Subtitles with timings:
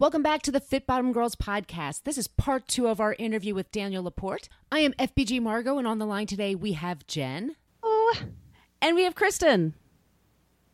[0.00, 2.04] Welcome back to the Fit Bottomed Girls podcast.
[2.04, 4.48] This is part two of our interview with Danielle Laporte.
[4.70, 7.56] I am FBG Margot, and on the line today we have Jen.
[7.82, 8.14] Oh.
[8.80, 9.74] And we have Kristen.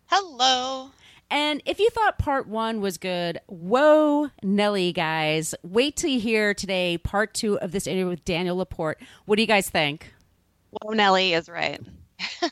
[0.09, 0.91] Hello.
[1.31, 5.55] And if you thought part one was good, whoa, Nelly, guys.
[5.63, 9.01] Wait till you hear today part two of this interview with Danielle Laporte.
[9.25, 10.13] What do you guys think?
[10.69, 11.81] Whoa, Nelly is right.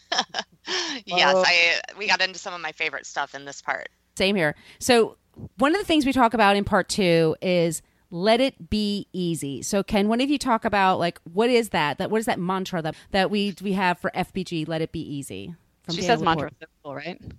[1.05, 3.91] yes, I we got into some of my favorite stuff in this part.
[4.17, 4.55] Same here.
[4.79, 5.17] So
[5.59, 9.63] one of the things we talk about in part two is let it be easy.
[9.63, 11.99] So can one of you talk about like what is that?
[11.99, 14.69] That what is that mantra that that we we have for FBG?
[14.69, 15.55] Let it be easy.
[15.89, 17.21] she Danielle says mantra simple, right?
[17.21, 17.31] Hmm?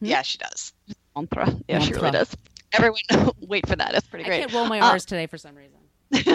[0.00, 0.72] Yeah, she does.
[1.14, 1.46] Mantra.
[1.68, 1.86] Yeah, mantra.
[1.86, 2.36] she really does.
[2.72, 3.00] Everyone,
[3.40, 3.94] wait for that.
[3.94, 4.36] It's pretty great.
[4.36, 5.78] I can't roll my R's uh, today for some reason.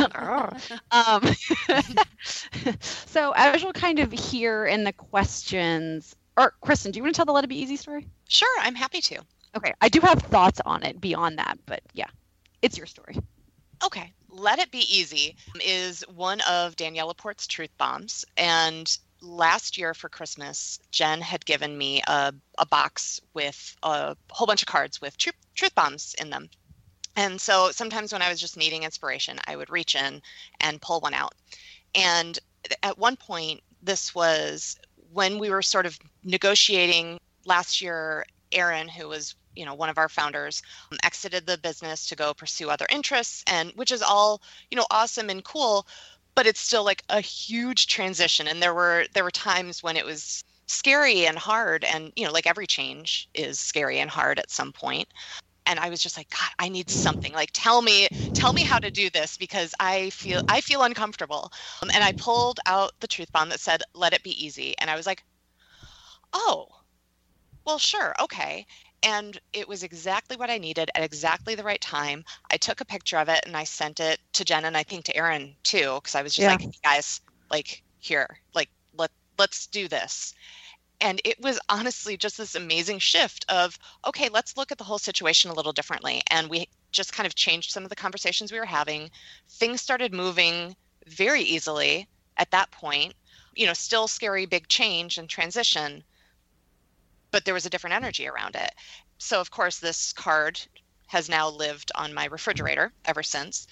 [0.91, 1.35] um,
[2.79, 7.17] so as you'll kind of hear in the questions, or Kristen, do you want to
[7.17, 8.07] tell the Let It Be Easy story?
[8.27, 9.19] Sure, I'm happy to.
[9.57, 12.05] Okay, I do have thoughts on it beyond that, but yeah,
[12.61, 13.17] it's your story.
[13.83, 18.23] Okay, Let It Be Easy is one of Danielle Laporte's truth bombs.
[18.37, 24.45] And last year for Christmas, Jen had given me a, a box with a whole
[24.45, 26.51] bunch of cards with truth, truth bombs in them.
[27.15, 30.21] And so sometimes when I was just needing inspiration, I would reach in
[30.61, 31.33] and pull one out.
[31.95, 32.37] And
[32.83, 34.77] at one point, this was
[35.13, 38.23] when we were sort of negotiating last year.
[38.53, 42.33] Aaron, who was you know one of our founders um, exited the business to go
[42.33, 44.41] pursue other interests and which is all
[44.71, 45.85] you know awesome and cool
[46.35, 50.05] but it's still like a huge transition and there were there were times when it
[50.05, 54.51] was scary and hard and you know like every change is scary and hard at
[54.51, 55.07] some point
[55.65, 57.33] and i was just like god i need something.
[57.33, 61.51] Like tell me tell me how to do this because i feel i feel uncomfortable.
[61.81, 64.89] Um, and i pulled out the truth bomb that said let it be easy and
[64.89, 65.23] i was like
[66.33, 66.67] oh
[67.65, 68.65] well sure okay
[69.03, 72.25] and it was exactly what I needed at exactly the right time.
[72.51, 75.05] I took a picture of it and I sent it to Jen and I think
[75.05, 76.51] to Aaron too, because I was just yeah.
[76.51, 77.21] like, hey guys,
[77.51, 80.33] like here, like let let's do this.
[80.99, 84.97] And it was honestly just this amazing shift of, okay, let's look at the whole
[84.97, 86.23] situation a little differently.
[86.31, 89.11] And we just kind of changed some of the conversations we were having.
[89.47, 90.75] Things started moving
[91.05, 93.13] very easily at that point.
[93.55, 96.03] You know, still scary big change and transition,
[97.31, 98.71] but there was a different energy around it.
[99.17, 100.59] So, of course, this card
[101.07, 103.67] has now lived on my refrigerator ever since.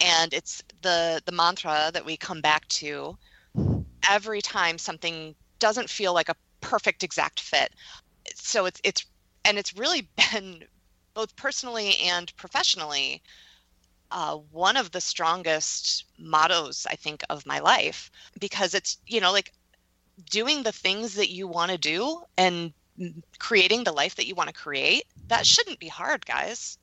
[0.00, 3.16] And it's the, the mantra that we come back to
[4.08, 7.72] every time something doesn't feel like a perfect exact fit.
[8.34, 9.04] So it's it's
[9.44, 10.64] and it's really been
[11.14, 13.22] both personally and professionally
[14.10, 19.32] uh, one of the strongest mottos I think of my life because it's you know
[19.32, 19.52] like
[20.30, 22.72] doing the things that you want to do and
[23.38, 26.78] creating the life that you want to create, that shouldn't be hard, guys.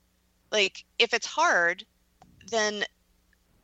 [0.52, 1.86] Like, if it's hard,
[2.50, 2.84] then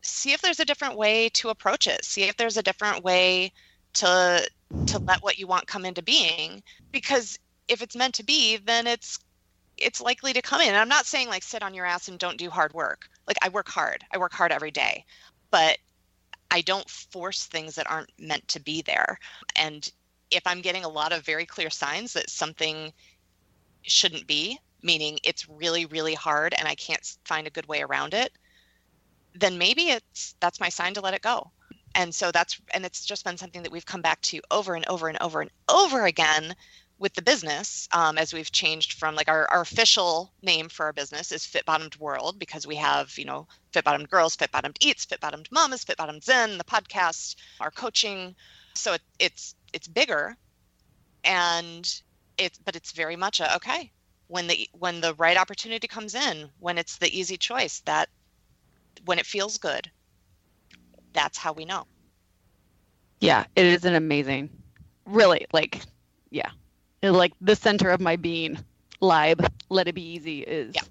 [0.02, 2.06] see if there's a different way to approach it.
[2.06, 3.52] See if there's a different way
[3.96, 4.48] to
[4.88, 7.38] to let what you want come into being because
[7.68, 9.20] if it's meant to be, then it's
[9.78, 10.70] it's likely to come in.
[10.70, 13.08] And I'm not saying like sit on your ass and don't do hard work.
[13.28, 14.04] Like I work hard.
[14.12, 15.06] I work hard every day.
[15.52, 15.78] But
[16.52, 19.20] I don't force things that aren't meant to be there.
[19.56, 19.90] And
[20.32, 22.94] if I'm getting a lot of very clear signs that something
[23.82, 28.14] shouldn't be, meaning it's really, really hard and I can't find a good way around
[28.14, 28.32] it,
[29.36, 31.52] then maybe it's that's my sign to let it go.
[31.96, 34.88] And so that's and it's just been something that we've come back to over and
[34.88, 36.56] over and over and over again
[37.00, 40.94] with the business um, as we've changed from like our, our official name for our
[40.94, 44.78] business is fit bottomed world because we have you know fit bottomed girls fit bottomed
[44.82, 48.36] eats fit bottomed mamas fit bottomed zen the podcast our coaching
[48.75, 50.36] so it, it's it's bigger
[51.24, 52.01] and
[52.38, 53.92] it's but it's very much a okay
[54.27, 58.10] when the when the right opportunity comes in when it's the easy choice that
[59.06, 59.89] when it feels good
[61.13, 61.86] that's how we know
[63.19, 64.50] yeah it is an amazing
[65.06, 65.81] really like
[66.30, 66.50] yeah
[67.01, 68.57] like the center of my being
[69.01, 70.81] lib let it be easy is yeah.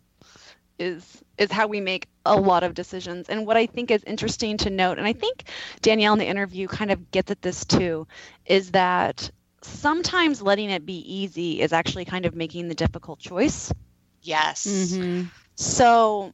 [0.78, 3.28] Is is how we make a lot of decisions.
[3.28, 5.44] And what I think is interesting to note, and I think
[5.82, 8.06] Danielle in the interview kind of gets at this too,
[8.46, 9.30] is that
[9.62, 13.72] sometimes letting it be easy is actually kind of making the difficult choice.
[14.22, 14.66] Yes.
[14.66, 15.25] Mm-hmm.
[15.56, 16.32] So,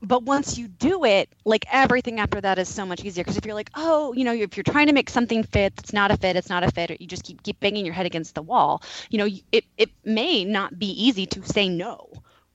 [0.00, 3.22] but once you do it, like everything after that is so much easier.
[3.22, 5.92] Because if you're like, oh, you know, if you're trying to make something fit, it's
[5.92, 8.06] not a fit, it's not a fit, or you just keep keep banging your head
[8.06, 12.10] against the wall, you know, it it may not be easy to say no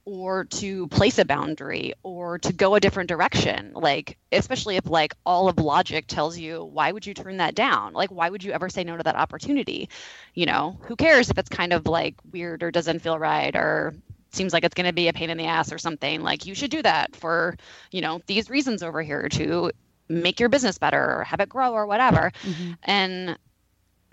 [0.07, 5.13] or to place a boundary or to go a different direction like especially if like
[5.25, 7.91] all of logic tells you why would you turn that down?
[7.91, 9.89] Like why would you ever say no to that opportunity?
[10.33, 13.95] You know who cares if it's kind of like weird or doesn't feel right or
[14.31, 16.55] seems like it's going to be a pain in the ass or something like you
[16.55, 17.57] should do that for
[17.91, 19.73] you know these reasons over here to
[20.07, 22.31] make your business better or have it grow or whatever.
[22.43, 22.71] Mm-hmm.
[22.83, 23.37] and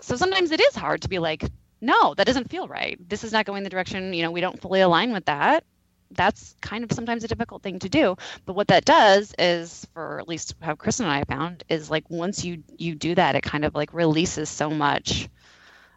[0.01, 1.45] so sometimes it is hard to be like
[1.79, 2.99] no that doesn't feel right.
[3.07, 5.63] This is not going the direction you know we don't fully align with that
[6.11, 8.15] that's kind of sometimes a difficult thing to do.
[8.45, 12.09] But what that does is for at least how chris and i found is like
[12.09, 15.29] once you you do that it kind of like releases so much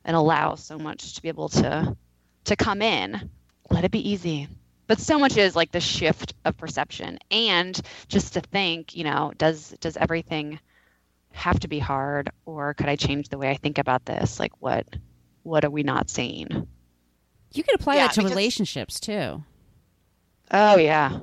[0.05, 1.97] and allows so much to be able to
[2.45, 3.31] to come in.
[3.71, 4.49] Let it be easy.
[4.87, 7.19] But so much is like the shift of perception.
[7.31, 7.79] And
[8.09, 10.59] just to think you know does does everything
[11.33, 14.41] have to be hard or could i change the way i think about this?
[14.41, 14.87] Like what
[15.43, 16.67] what are we not seeing?
[17.53, 19.43] You can apply yeah, that to relationships too
[20.51, 21.21] Oh yeah.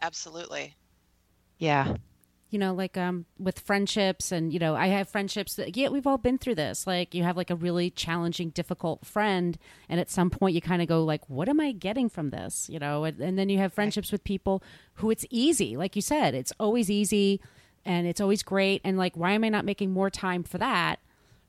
[0.00, 0.76] Absolutely.
[1.58, 1.96] Yeah.
[2.50, 6.06] You know, like um with friendships and you know, I have friendships that yeah, we've
[6.06, 6.86] all been through this.
[6.86, 9.58] Like you have like a really challenging, difficult friend
[9.88, 12.68] and at some point you kind of go like, what am I getting from this?
[12.70, 14.62] You know, and, and then you have friendships with people
[14.94, 15.76] who it's easy.
[15.76, 17.40] Like you said, it's always easy
[17.84, 21.00] and it's always great and like why am I not making more time for that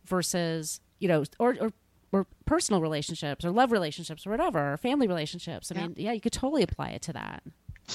[0.06, 1.72] versus, you know, or or
[2.12, 5.72] or personal relationships or love relationships or whatever or family relationships.
[5.72, 5.82] I yeah.
[5.82, 7.44] mean, yeah, you could totally apply it to that.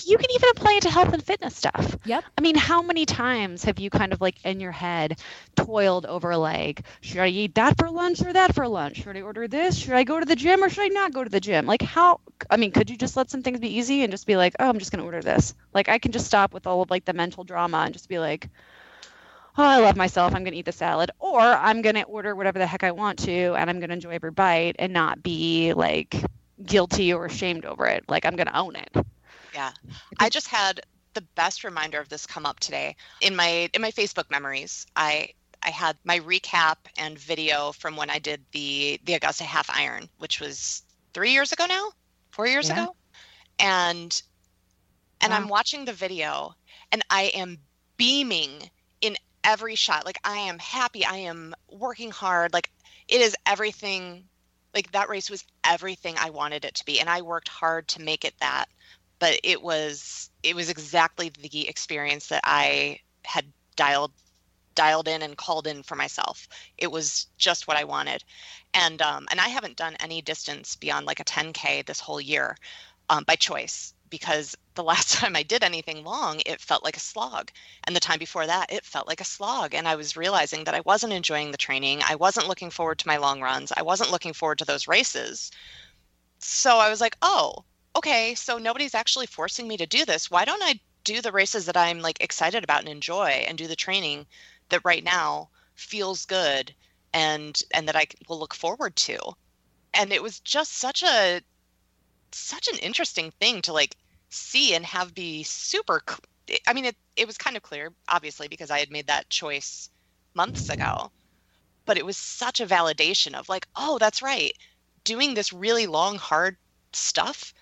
[0.05, 1.97] You can even apply it to health and fitness stuff.
[2.05, 2.25] Yep.
[2.37, 5.21] I mean, how many times have you kind of like in your head
[5.55, 9.03] toiled over like, should I eat that for lunch or that for lunch?
[9.03, 9.77] Should I order this?
[9.77, 11.67] Should I go to the gym or should I not go to the gym?
[11.67, 12.21] Like, how,
[12.51, 14.69] I mean, could you just let some things be easy and just be like, oh,
[14.69, 15.55] I'm just going to order this?
[15.73, 18.19] Like, I can just stop with all of like the mental drama and just be
[18.19, 18.49] like,
[19.57, 20.35] oh, I love myself.
[20.35, 21.11] I'm going to eat the salad.
[21.19, 23.95] Or I'm going to order whatever the heck I want to and I'm going to
[23.95, 26.17] enjoy every bite and not be like
[26.65, 28.05] guilty or ashamed over it.
[28.09, 28.91] Like I'm going to own it.
[29.55, 29.73] Yeah.
[30.19, 30.81] I just had
[31.15, 34.87] the best reminder of this come up today in my in my Facebook memories.
[34.97, 35.31] I
[35.63, 40.09] I had my recap and video from when I did the the Augusta half iron,
[40.19, 40.83] which was
[41.15, 41.91] 3 years ago now,
[42.33, 42.83] 4 years yeah.
[42.83, 42.97] ago.
[43.61, 44.23] And
[45.21, 45.37] and wow.
[45.37, 46.55] I'm watching the video
[46.91, 47.59] and I am
[47.97, 48.71] beaming in
[49.45, 50.05] every shot.
[50.05, 51.05] Like I am happy.
[51.05, 52.53] I am working hard.
[52.53, 52.71] Like
[53.09, 54.25] it is everything.
[54.75, 58.03] Like that race was everything I wanted it to be, and I worked hard to
[58.03, 58.67] make it that.
[59.21, 63.47] But it was it was exactly the experience that I had
[63.77, 64.13] dialed
[64.75, 66.49] dialed in and called in for myself.
[66.79, 68.25] It was just what I wanted,
[68.75, 72.57] and um, and I haven't done any distance beyond like a 10k this whole year
[73.11, 77.01] um, by choice because the last time I did anything long, it felt like a
[77.01, 77.51] slog.
[77.83, 79.75] And the time before that, it felt like a slog.
[79.75, 82.01] And I was realizing that I wasn't enjoying the training.
[82.05, 83.73] I wasn't looking forward to my long runs.
[83.77, 85.51] I wasn't looking forward to those races.
[86.39, 87.65] So I was like, oh,
[87.97, 90.31] okay, so nobody's actually forcing me to do this.
[90.31, 93.67] Why don't I do the races that I'm like excited about and enjoy and do
[93.67, 94.27] the training
[94.69, 96.73] that right now feels good
[97.13, 99.19] and and that I will look forward to.
[99.93, 101.43] And it was just such a
[102.31, 103.97] such an interesting thing to like
[104.35, 106.03] see and have be super
[106.67, 109.91] i mean it, it was kind of clear obviously because i had made that choice
[110.35, 111.11] months ago
[111.87, 114.53] but it was such a validation of like oh that's right
[115.05, 116.57] doing this really long hard
[116.93, 117.53] stuff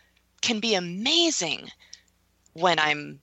[0.41, 1.69] can be amazing
[2.55, 3.21] when i'm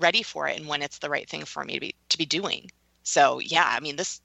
[0.00, 2.26] ready for it and when it's the right thing for me to be to be
[2.26, 2.70] doing.
[3.02, 4.20] So yeah i mean this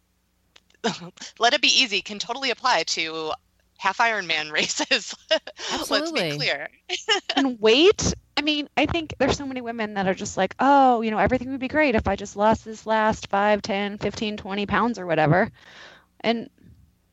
[1.39, 3.33] let it be easy can totally apply to
[3.77, 5.15] half Ironman races.
[5.73, 6.21] Absolutely.
[6.21, 6.69] Let's be clear.
[7.35, 8.13] and weight.
[8.37, 11.17] I mean, I think there's so many women that are just like, oh, you know,
[11.17, 14.99] everything would be great if I just lost this last 5, 10, 15, 20 pounds
[14.99, 15.51] or whatever.
[16.19, 16.49] And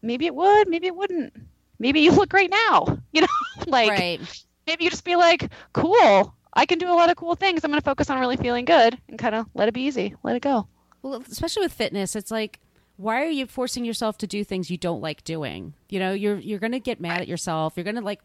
[0.02, 1.32] maybe it would, maybe it wouldn't.
[1.78, 3.26] Maybe you look great now, you know,
[3.66, 4.44] like right.
[4.66, 7.64] maybe you just be like, cool, I can do a lot of cool things.
[7.64, 10.14] I'm going to focus on really feeling good and kind of let it be easy,
[10.22, 10.68] let it go.
[11.02, 12.60] Well, especially with fitness, it's like
[13.02, 15.74] why are you forcing yourself to do things you don't like doing?
[15.88, 17.74] You know, you're you're going to get mad at yourself.
[17.76, 18.20] You're going to like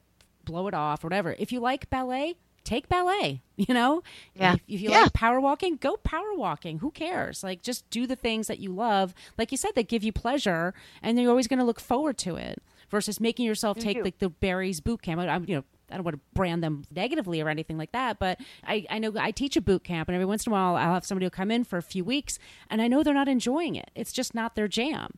[0.45, 1.35] blow it off or whatever.
[1.37, 4.03] If you like ballet, take ballet, you know?
[4.35, 4.53] Yeah.
[4.53, 5.03] If, if you yeah.
[5.03, 6.79] like power walking, go power walking.
[6.79, 7.43] Who cares?
[7.43, 9.13] Like just do the things that you love.
[9.37, 12.35] Like you said that give you pleasure and you're always going to look forward to
[12.35, 15.19] it versus making yourself take like the Barry's boot camp.
[15.21, 18.39] I'm, you know, I don't want to brand them negatively or anything like that, but
[18.65, 20.93] I, I know I teach a boot camp, and every once in a while I'll
[20.93, 22.39] have somebody who come in for a few weeks,
[22.69, 23.91] and I know they're not enjoying it.
[23.95, 25.11] It's just not their jam.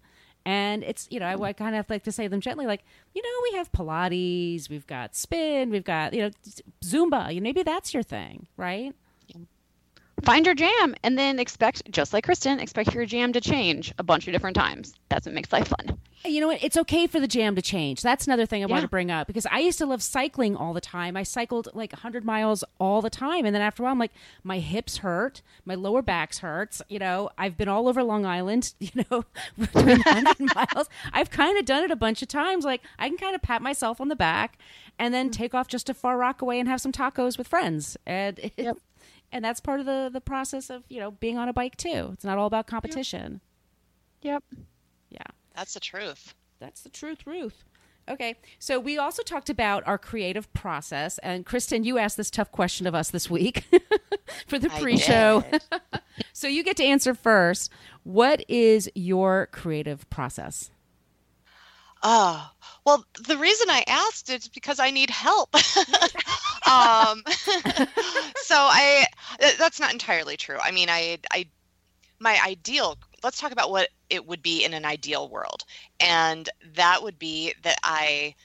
[0.45, 2.83] And it's, you know, I, I kind of like to say them gently, like,
[3.13, 6.31] you know, we have Pilates, we've got spin, we've got, you know,
[6.81, 7.33] Zumba.
[7.33, 8.95] You maybe that's your thing, right?
[10.23, 14.03] Find your jam and then expect just like kristen expect your jam to change a
[14.03, 14.93] bunch of different times.
[15.09, 15.97] That's what makes life fun.
[16.25, 16.61] You know what?
[16.61, 18.01] It's okay for the jam to change.
[18.01, 18.71] That's another thing i yeah.
[18.71, 21.15] want to bring up because i used to love cycling all the time.
[21.15, 23.45] I cycled like 100 miles all the time.
[23.45, 25.41] And then after a while i'm like my hips hurt.
[25.65, 29.25] My lower backs hurts you know i've been all over long island you know
[29.71, 30.89] 100 miles.
[31.13, 32.65] I've kind of done it a bunch of times.
[32.65, 34.57] Like i can kind of pat myself on the back
[34.97, 35.33] and then mm.
[35.33, 37.97] take off just a Far Rockaway and have some tacos with friends.
[38.05, 38.77] And it, yep
[39.31, 42.09] and that's part of the the process of you know being on a bike too.
[42.13, 43.41] It's not all about competition.
[44.21, 44.43] Yep,
[45.09, 45.21] yeah.
[45.55, 46.33] That's the truth.
[46.59, 47.63] That's the truth ruth.
[48.09, 48.35] Okay.
[48.57, 51.19] So we also talked about our creative process.
[51.19, 53.65] And kristen you asked this tough question of us this week
[54.47, 55.43] for the pre-show.
[56.33, 57.71] so you get to answer first.
[58.03, 60.71] What is your creative process
[62.01, 62.49] Oh,
[62.85, 65.53] well, the reason I asked is because I need help.
[65.55, 69.05] um, so I,
[69.57, 70.57] that's not entirely true.
[70.61, 71.47] I mean, I, I,
[72.19, 75.65] my ideal, let's talk about what it would be in an ideal world.
[75.99, 78.35] And that would be that I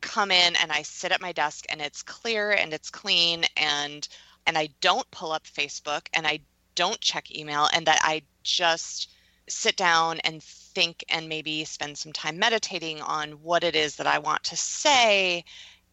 [0.00, 4.06] come in and I sit at my desk and it's clear and it's clean and,
[4.46, 6.40] and I don't pull up Facebook and I
[6.74, 9.08] don't check email and that I just
[9.48, 14.06] sit down and think and maybe spend some time meditating on what it is that
[14.06, 15.44] I want to say.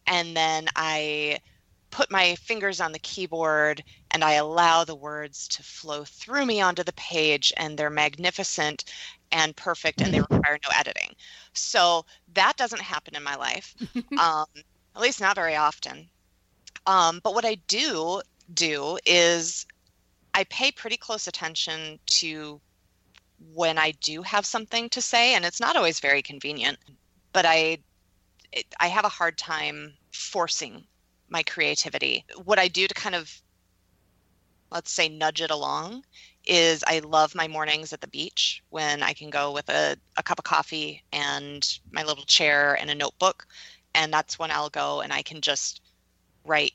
[0.06, 1.38] And then I
[1.90, 6.60] put my fingers on the keyboard and I allow the words to flow through me
[6.60, 8.84] onto the page, and they're magnificent
[9.32, 11.14] and perfect, and they require no editing.
[11.52, 13.74] So that doesn't happen in my life,
[14.18, 14.46] um,
[14.94, 16.08] at least not very often.
[16.86, 18.22] Um, but what I do
[18.54, 19.66] do is
[20.34, 22.60] I pay pretty close attention to
[23.38, 26.78] when I do have something to say, and it's not always very convenient,
[27.32, 27.78] but I
[28.52, 30.86] it, I have a hard time forcing
[31.28, 32.24] my creativity.
[32.44, 33.30] What I do to kind of
[34.70, 36.04] let's say nudge it along
[36.44, 40.22] is I love my mornings at the beach when I can go with a, a
[40.22, 43.46] cup of coffee and my little chair and a notebook.
[43.94, 45.80] And that's when I'll go and I can just
[46.44, 46.74] write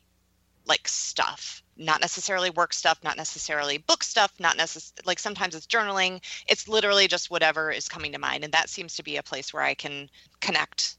[0.71, 5.65] like stuff not necessarily work stuff, not necessarily book stuff, not necessarily like sometimes it's
[5.65, 6.21] journaling.
[6.47, 8.43] It's literally just whatever is coming to mind.
[8.43, 10.09] And that seems to be a place where I can
[10.41, 10.97] connect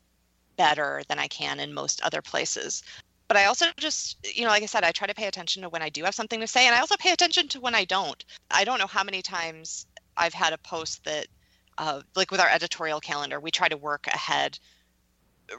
[0.56, 2.82] better than I can in most other places.
[3.28, 5.68] But I also just, you know, like I said, I try to pay attention to
[5.68, 6.66] when I do have something to say.
[6.66, 8.22] And I also pay attention to when I don't.
[8.50, 9.86] I don't know how many times
[10.16, 11.28] I've had a post that,
[11.78, 14.58] uh, like with our editorial calendar, we try to work ahead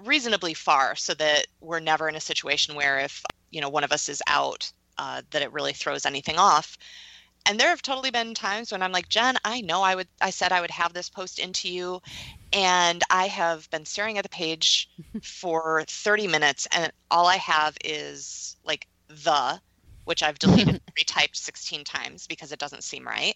[0.03, 3.91] reasonably far so that we're never in a situation where if, you know, one of
[3.91, 6.77] us is out uh, that it really throws anything off.
[7.45, 10.29] And there have totally been times when I'm like, Jen, I know I would, I
[10.29, 12.00] said I would have this post into you.
[12.51, 14.89] And I have been staring at the page
[15.24, 19.60] for 30 minutes, and all I have is like the,
[20.05, 23.36] which I've deleted, retyped 16 times because it doesn't seem right.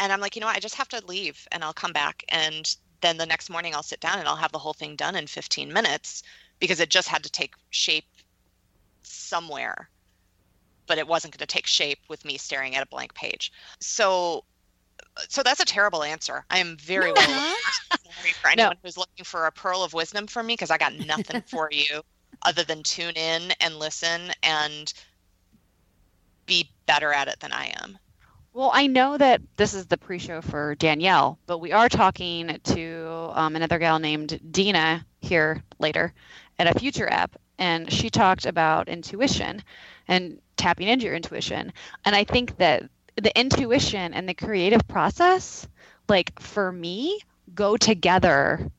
[0.00, 0.56] And I'm like, you know what?
[0.56, 2.24] I just have to leave and I'll come back.
[2.28, 5.14] And then the next morning I'll sit down and I'll have the whole thing done
[5.14, 6.22] in 15 minutes
[6.58, 8.06] because it just had to take shape
[9.06, 9.88] somewhere
[10.86, 13.52] but it wasn't going to take shape with me staring at a blank page.
[13.80, 14.44] So
[15.28, 16.44] so that's a terrible answer.
[16.50, 17.14] I am very no.
[17.14, 17.54] well
[18.40, 18.78] for anyone no.
[18.82, 22.02] who's looking for a pearl of wisdom from me because I got nothing for you
[22.42, 24.92] other than tune in and listen and
[26.46, 27.98] be better at it than I am.
[28.52, 33.30] Well, I know that this is the pre-show for Danielle, but we are talking to
[33.34, 36.12] um, another gal named Dina here later
[36.58, 39.62] at a future app, and she talked about intuition
[40.08, 41.72] and tapping into your intuition.
[42.04, 45.66] And I think that the intuition and the creative process,
[46.08, 47.20] like for me,
[47.54, 48.70] go together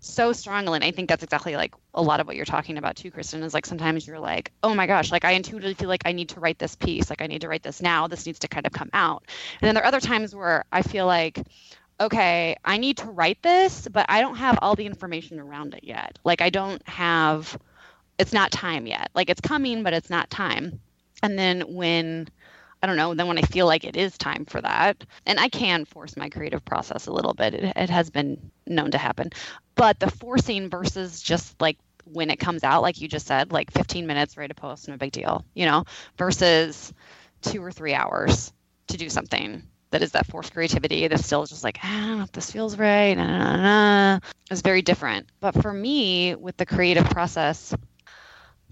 [0.00, 0.76] so strongly.
[0.76, 3.42] And I think that's exactly like a lot of what you're talking about too, Kristen,
[3.42, 6.30] is like sometimes you're like, oh my gosh, like I intuitively feel like I need
[6.30, 7.08] to write this piece.
[7.08, 8.08] Like I need to write this now.
[8.08, 9.24] This needs to kind of come out.
[9.60, 11.40] And then there are other times where I feel like,
[12.00, 15.84] okay, I need to write this, but I don't have all the information around it
[15.84, 16.18] yet.
[16.24, 17.56] Like I don't have
[18.22, 19.10] it's not time yet.
[19.14, 20.80] Like it's coming, but it's not time.
[21.22, 22.28] And then when
[22.82, 25.48] I don't know, then when I feel like it is time for that, and I
[25.48, 29.30] can force my creative process a little bit, it, it has been known to happen.
[29.74, 33.70] But the forcing versus just like when it comes out, like you just said, like
[33.72, 35.84] 15 minutes, write a post, no big deal, you know,
[36.16, 36.92] versus
[37.42, 38.52] two or three hours
[38.88, 39.62] to do something
[39.92, 43.14] that is that forced creativity that still just like, ah, if this feels right.
[43.14, 44.20] Nah, nah, nah.
[44.50, 45.28] It's very different.
[45.40, 47.74] But for me, with the creative process,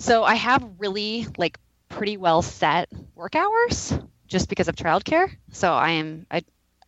[0.01, 3.93] so I have really like pretty well set work hours
[4.27, 5.31] just because of childcare.
[5.53, 6.43] So I am I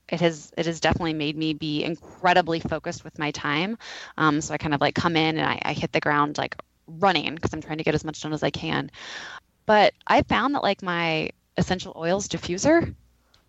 [0.08, 3.78] it has it has definitely made me be incredibly focused with my time.
[4.16, 6.56] Um, so I kind of like come in and I, I hit the ground like
[6.86, 8.90] running because I'm trying to get as much done as I can.
[9.66, 12.94] But I found that like my essential oils diffuser,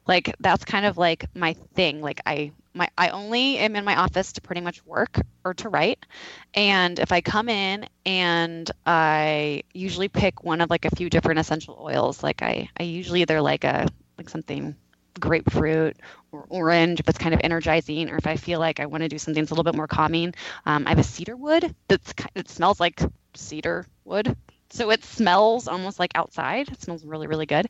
[0.08, 2.02] like that's kind of like my thing.
[2.02, 5.70] Like I my I only am in my office to pretty much work or to
[5.70, 6.06] write.
[6.54, 11.40] And if I come in and I usually pick one of like a few different
[11.40, 14.76] essential oils, like I I usually either like a like something
[15.20, 15.96] grapefruit
[16.32, 19.10] or orange if it's kind of energizing or if I feel like I want to
[19.10, 20.34] do something that's a little bit more calming.
[20.66, 23.02] Um, I have a cedar wood that's it smells like
[23.36, 24.36] cedar wood.
[24.74, 26.68] So it smells almost like outside.
[26.70, 27.68] It smells really, really good.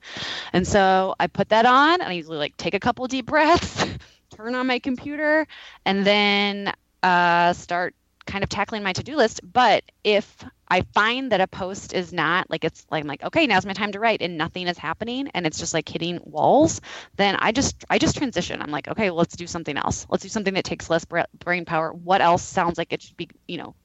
[0.54, 3.86] And so I put that on and I usually like take a couple deep breaths,
[4.36, 5.46] turn on my computer,
[5.86, 7.94] and then uh, start
[8.26, 9.42] kind of tackling my to-do list.
[9.44, 13.48] But if I find that a post is not like it's like I'm like, okay,
[13.48, 16.80] now's my time to write and nothing is happening and it's just like hitting walls,
[17.18, 18.62] then I just I just transition.
[18.62, 20.08] I'm like, okay, well, let's do something else.
[20.10, 21.92] Let's do something that takes less brain power.
[21.92, 23.76] What else sounds like it should be, you know,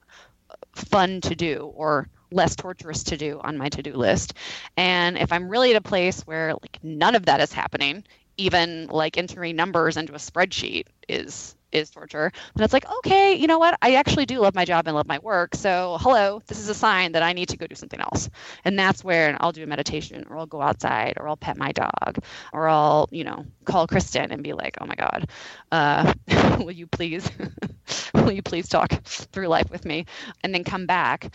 [0.73, 4.33] fun to do or less torturous to do on my to-do list.
[4.77, 8.03] And if I'm really at a place where like none of that is happening,
[8.37, 13.47] even like entering numbers into a spreadsheet is is torture, then it's like, okay, you
[13.47, 13.77] know what?
[13.81, 15.55] I actually do love my job and love my work.
[15.55, 18.29] So, hello, this is a sign that I need to go do something else.
[18.65, 21.71] And that's where I'll do a meditation or I'll go outside or I'll pet my
[21.71, 22.17] dog
[22.53, 25.29] or I'll, you know, call Kristen and be like, oh my God,
[25.71, 26.13] uh,
[26.59, 27.29] will you please,
[28.13, 30.05] will you please talk through life with me
[30.43, 31.31] and then come back.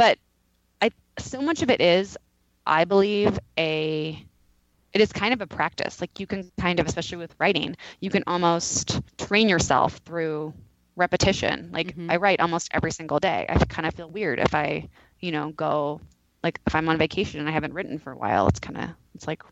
[0.00, 0.18] But
[0.80, 2.16] I, so much of it is,
[2.66, 4.24] I believe, a
[4.94, 6.00] it is kind of a practice.
[6.00, 10.54] Like you can kind of, especially with writing, you can almost train yourself through
[10.96, 11.68] repetition.
[11.70, 12.10] Like mm-hmm.
[12.10, 13.44] I write almost every single day.
[13.46, 14.88] I kind of feel weird if I,
[15.18, 16.00] you know, go
[16.42, 18.48] like if I'm on vacation and I haven't written for a while.
[18.48, 19.42] It's kind of it's like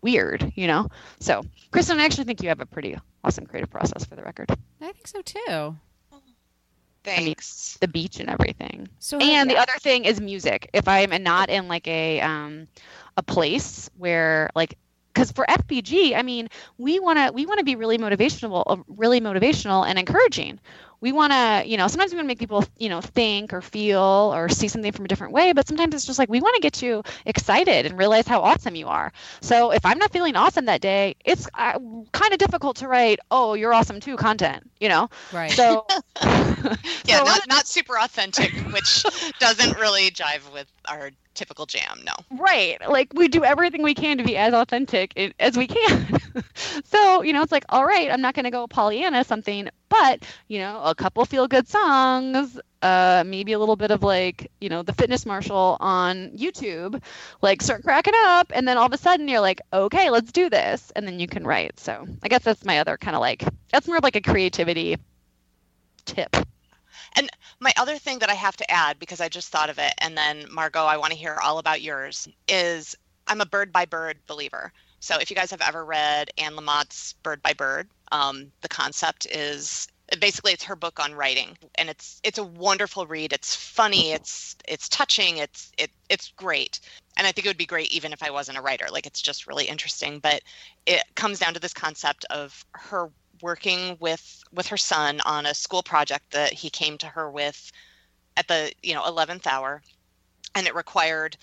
[0.00, 0.88] weird, you know.
[1.20, 4.50] So, Kristen, I actually think you have a pretty awesome creative process for the record.
[4.80, 5.76] I think so too.
[7.04, 7.78] Thanks.
[7.80, 8.88] I mean, the beach and everything.
[8.98, 9.54] So and yeah.
[9.54, 10.70] the other thing is music.
[10.72, 12.68] If I'm not in like a um
[13.16, 14.78] a place where like
[15.12, 19.20] because for FBG, I mean, we want to we want to be really motivational, really
[19.20, 20.60] motivational and encouraging.
[21.02, 23.60] We want to, you know, sometimes we want to make people, you know, think or
[23.60, 26.54] feel or see something from a different way, but sometimes it's just like we want
[26.54, 29.12] to get you excited and realize how awesome you are.
[29.40, 31.78] So if I'm not feeling awesome that day, it's uh,
[32.12, 35.08] kind of difficult to write, "Oh, you're awesome too" content, you know.
[35.32, 35.50] Right.
[35.50, 35.84] So
[36.22, 39.04] yeah, so not, not super authentic, which
[39.40, 42.12] doesn't really jive with our typical jam no
[42.42, 46.18] right like we do everything we can to be as authentic as we can
[46.84, 50.24] so you know it's like all right i'm not going to go pollyanna something but
[50.48, 54.68] you know a couple feel good songs uh, maybe a little bit of like you
[54.70, 57.00] know the fitness marshall on youtube
[57.42, 60.48] like start cracking up and then all of a sudden you're like okay let's do
[60.48, 63.44] this and then you can write so i guess that's my other kind of like
[63.70, 64.96] that's more of like a creativity
[66.06, 66.34] tip
[67.14, 67.28] and
[67.60, 70.16] my other thing that I have to add, because I just thought of it, and
[70.16, 74.16] then Margot, I want to hear all about yours, is I'm a bird by bird
[74.26, 74.72] believer.
[75.00, 79.26] So if you guys have ever read Anne Lamott's Bird by Bird, um, the concept
[79.26, 79.88] is
[80.20, 83.32] basically it's her book on writing and it's it's a wonderful read.
[83.32, 86.80] It's funny it's it's touching it's it it's great.
[87.16, 88.86] And i think it would be great even if i wasn't a writer.
[88.90, 90.18] Like it's just really interesting.
[90.18, 90.42] But
[90.86, 95.54] it comes down to this concept of her working with with her son on a
[95.54, 97.72] school project that he came to her with
[98.36, 99.82] at the you know 11th hour.
[100.54, 101.38] And it required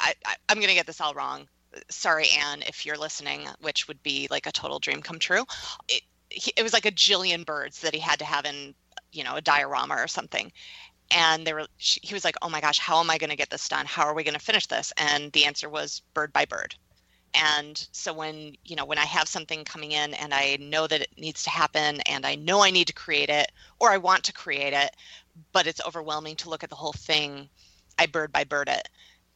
[0.00, 1.48] I, I i'm going to get this all wrong
[1.90, 5.44] sorry anne if you're listening which would be like a total dream come true.
[5.88, 6.02] It,
[6.56, 8.74] it was like a jillion birds that he had to have in
[9.12, 10.52] you know a diorama or something.
[11.10, 13.36] And they were she, he was like oh my gosh how am i going to
[13.36, 13.86] get this done?
[13.86, 14.92] How are we going to finish this?
[14.96, 16.74] And the answer was bird by bird.
[17.34, 21.02] And so when you know when i have something coming in and i know that
[21.02, 24.24] it needs to happen and i know i need to create it or i want
[24.24, 24.96] to create it
[25.52, 27.48] but it's overwhelming to look at the whole thing
[27.98, 28.88] i bird by bird it.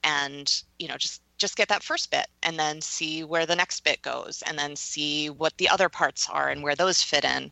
[0.04, 3.80] And you know just just get that first bit and then see where the next
[3.80, 7.50] bit goes and then see what the other parts are and where those fit in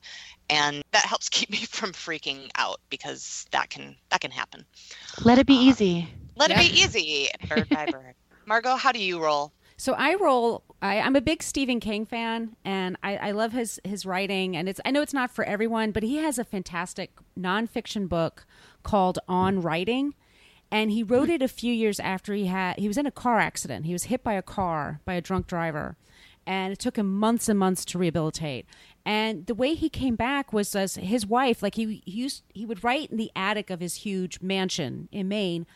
[0.48, 4.64] and that helps keep me from freaking out because that can that can happen
[5.24, 6.60] let it be uh, easy let yeah.
[6.60, 8.14] it be easy bird by bird
[8.46, 10.62] margot how do you roll so I roll.
[10.82, 14.54] I, am a big Stephen King fan, and I, I, love his his writing.
[14.54, 18.44] And it's I know it's not for everyone, but he has a fantastic nonfiction book
[18.82, 20.12] called On Writing,
[20.70, 23.38] and he wrote it a few years after he had he was in a car
[23.38, 23.86] accident.
[23.86, 25.96] He was hit by a car by a drunk driver,
[26.46, 28.66] and it took him months and months to rehabilitate.
[29.04, 32.66] And the way he came back was as his wife, like he, he used he
[32.66, 35.66] would write in the attic of his huge mansion in Maine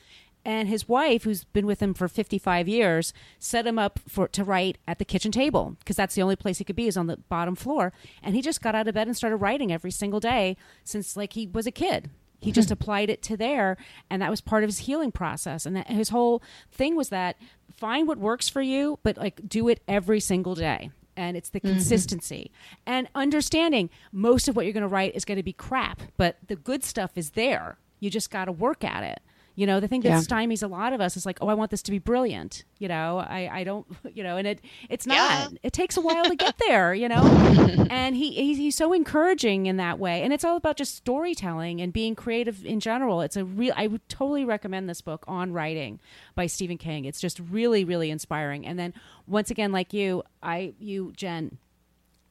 [0.44, 4.44] and his wife, who's been with him for 55 years, set him up for to
[4.44, 7.06] write at the kitchen table because that's the only place he could be is on
[7.06, 7.92] the bottom floor.
[8.22, 11.32] And he just got out of bed and started writing every single day since like
[11.32, 12.10] he was a kid.
[12.44, 12.74] He just hmm.
[12.74, 13.76] applied it to there,
[14.10, 15.64] and that was part of his healing process.
[15.64, 17.36] And that, his whole thing was that
[17.74, 20.90] find what works for you, but like do it every single day.
[21.16, 21.74] And it's the mm-hmm.
[21.74, 22.50] consistency
[22.86, 26.36] and understanding most of what you're going to write is going to be crap, but
[26.48, 27.78] the good stuff is there.
[28.00, 29.20] You just got to work at it.
[29.56, 30.18] You know, the thing that Yeah.
[30.20, 32.64] stymies a lot of us is like, oh, I want this to be brilliant.
[32.80, 35.14] You know, I, I don't, you know, and it it's not.
[35.14, 35.48] Yeah.
[35.62, 36.92] It takes a while to get there.
[36.92, 37.22] You know,
[37.90, 41.80] and he he's, he's so encouraging in that way, and it's all about just storytelling
[41.80, 43.20] and being creative in general.
[43.20, 43.72] It's a real.
[43.76, 46.00] I would totally recommend this book on writing
[46.34, 47.04] by Stephen King.
[47.04, 48.66] It's just really really inspiring.
[48.66, 48.92] And then
[49.26, 51.58] once again, like you, I you Jen.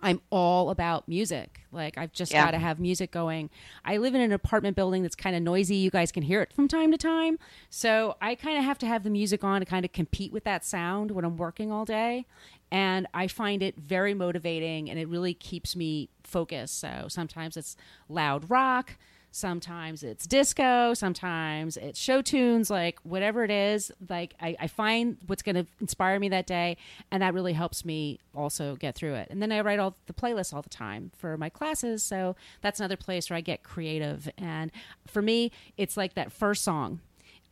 [0.03, 1.61] I'm all about music.
[1.71, 2.45] Like I've just Yeah.
[2.45, 3.49] got to have music going.
[3.85, 5.77] I live in an apartment building that's kind of noisy.
[5.77, 7.39] You guys can hear it from time to time.
[7.69, 10.43] So I kind of have to have the music on to kind of compete with
[10.43, 12.25] that sound when I'm working all day.
[12.69, 16.79] And I find it very motivating and it really keeps me focused.
[16.79, 17.77] So sometimes it's
[18.09, 18.97] loud rock,
[19.33, 23.91] sometimes it's disco, sometimes it's show tunes, like whatever it is.
[24.07, 26.77] Like I, I find what's going to inspire me that day,
[27.11, 29.29] and that really helps me also get through it.
[29.31, 32.79] And then I write all the playlists all the time for my classes, so that's
[32.79, 34.29] another place where I get creative.
[34.37, 34.71] And
[35.07, 36.99] for me, it's like that first song.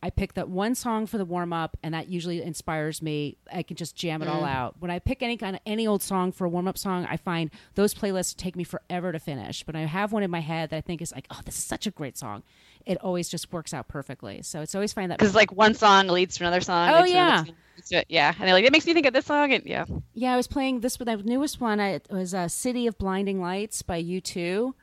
[0.02, 3.36] I pick that one song for the warm up, and that usually inspires me.
[3.52, 4.74] I can just jam it all out.
[4.80, 7.16] When I pick any kind of any old song for a warm up song, I
[7.16, 9.62] find those playlists take me forever to finish.
[9.62, 11.62] But I have one in my head that I think is like, oh, this is
[11.62, 12.42] such a great song.
[12.84, 14.42] It always just works out perfectly.
[14.42, 16.88] So it's always find that Because like one song leads to another song.
[16.90, 17.84] Oh, leads to another yeah.
[17.84, 18.34] song, yeah.
[18.36, 19.84] And they're like, it makes me think of this song, and yeah.
[20.14, 21.78] Yeah, I was playing this with the newest one.
[21.78, 24.74] I, it was uh, "City of Blinding Lights" by U2,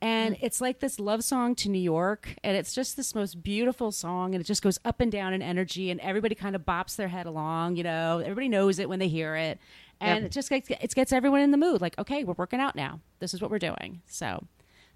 [0.00, 3.90] and it's like this love song to New York, and it's just this most beautiful
[3.92, 6.96] song, and it just goes up and down in energy, and everybody kind of bops
[6.96, 7.76] their head along.
[7.76, 9.58] You know, everybody knows it when they hear it,
[10.00, 10.26] and Yep.
[10.26, 11.80] it just gets it gets everyone in the mood.
[11.80, 13.00] Like, okay, we're working out now.
[13.18, 14.00] This is what we're doing.
[14.06, 14.44] So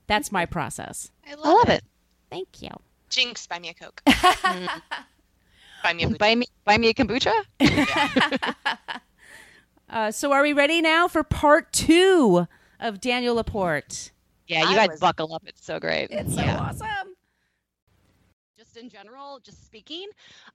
[0.06, 1.10] that's my process.
[1.26, 1.84] I love, I love it.
[2.30, 2.70] Thank you.
[3.10, 4.02] Jinx, buy me a Coke.
[5.82, 7.32] buy me a Buy me, buy me a kombucha.
[9.90, 12.46] Uh, so, are we ready now for part two
[12.80, 14.10] of Danielle Laporte?
[14.52, 15.42] Yeah, you I guys was- buckle up.
[15.46, 16.10] It's so great.
[16.10, 16.58] It's so Yeah.
[16.58, 16.88] awesome.
[18.56, 20.06] just in general, just speaking.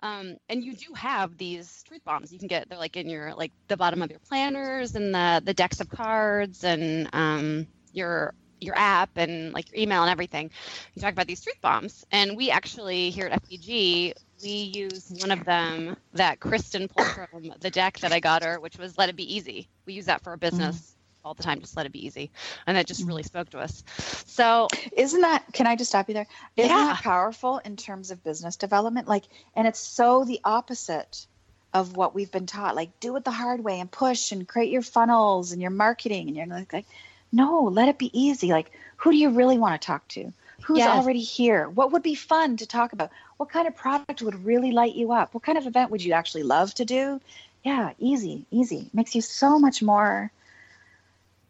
[0.02, 2.32] Um, and you do have these truth bombs.
[2.32, 5.42] You can get they're like in your like the bottom of your planners and the
[5.44, 10.52] the decks of cards and um, your your app and like your email and everything.
[10.94, 15.32] You talk about these truth bombs, and we actually here at FBG we use one
[15.32, 19.10] of them that Kristen pulled from the deck that I got her, which was "Let
[19.10, 20.96] It Be Easy." We use that for our business.
[21.28, 22.32] All the time, just let it be easy,
[22.66, 23.28] and that just really mm-hmm.
[23.28, 23.84] spoke to us.
[24.28, 26.28] So Isn't that, can I just stop you there?
[26.56, 26.86] Isn't Yeah.
[26.86, 29.10] that powerful in terms of business development?
[29.10, 31.28] Like, and it's so the opposite
[31.74, 32.78] of what we've been taught.
[32.78, 36.30] Like, do it the hard way and push and create your funnels and your marketing.
[36.30, 36.86] And you're like, like
[37.34, 38.48] no, let it be easy.
[38.52, 40.32] Like, who do you really want to talk to?
[40.64, 40.88] Who's Yes.
[40.88, 41.70] already here?
[41.70, 43.10] What would be fun to talk about?
[43.36, 45.34] What kind of product would really light you up?
[45.34, 47.20] What kind of event would you actually love to do?
[47.64, 48.90] Yeah, easy, easy.
[48.94, 50.32] Makes you so much more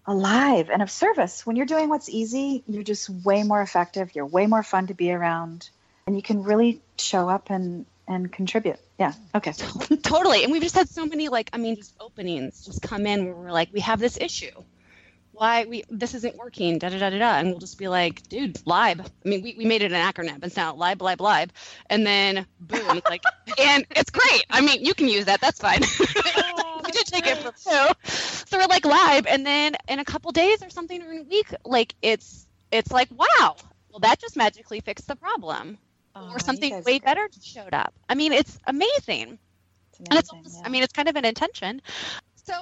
[0.07, 1.45] alive and of service.
[1.45, 4.15] When you're doing what's easy, you're just way more effective.
[4.15, 5.69] You're way more fun to be around,
[6.07, 8.79] and you can really show up and and contribute.
[8.97, 9.13] Yeah.
[9.35, 9.51] Okay.
[10.01, 10.43] totally.
[10.43, 13.35] And we've just had so many like i mean just openings just come in where
[13.35, 14.51] we're like we have this issue.
[15.33, 17.37] Why we this isn't working da da da da da.
[17.37, 20.43] And we'll just be like dude lib i mean we, we made it an acronym.
[20.43, 21.51] It's now lib lib lib
[21.89, 23.23] and then boom like
[23.59, 24.45] and it's great.
[24.49, 25.41] I mean you can use that.
[25.41, 25.81] That's fine.
[26.85, 30.31] We did take it from you so we're like live, and then in a couple
[30.31, 33.55] days or something or in a week like it's it's like wow
[33.89, 35.77] well that just magically fixed the problem
[36.15, 37.03] Oh, or something way great.
[37.03, 39.37] better just showed up i mean it's amazing
[39.91, 40.61] It's and it's almost, yeah.
[40.65, 41.81] I mean, it's kind of an intention.
[42.45, 42.53] So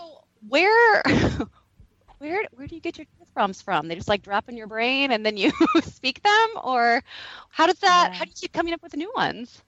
[0.47, 1.03] where,
[2.17, 3.87] where, where do you get your truth bombs from?
[3.87, 5.51] They just like drop in your brain and then you
[5.83, 7.03] speak them, or
[7.49, 8.09] how does that?
[8.11, 8.17] Yeah.
[8.19, 9.61] How do you keep coming up with new ones?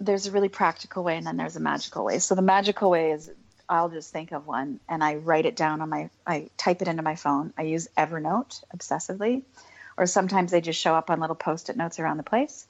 [0.00, 2.18] there's a really practical way and then there's a magical way.
[2.18, 3.30] So the magical way is
[3.68, 6.88] I'll just think of one and I write it down on my I type it
[6.88, 7.52] into my phone.
[7.56, 9.42] I use Evernote obsessively
[9.96, 12.66] or sometimes they just show up on little post-it notes around the place.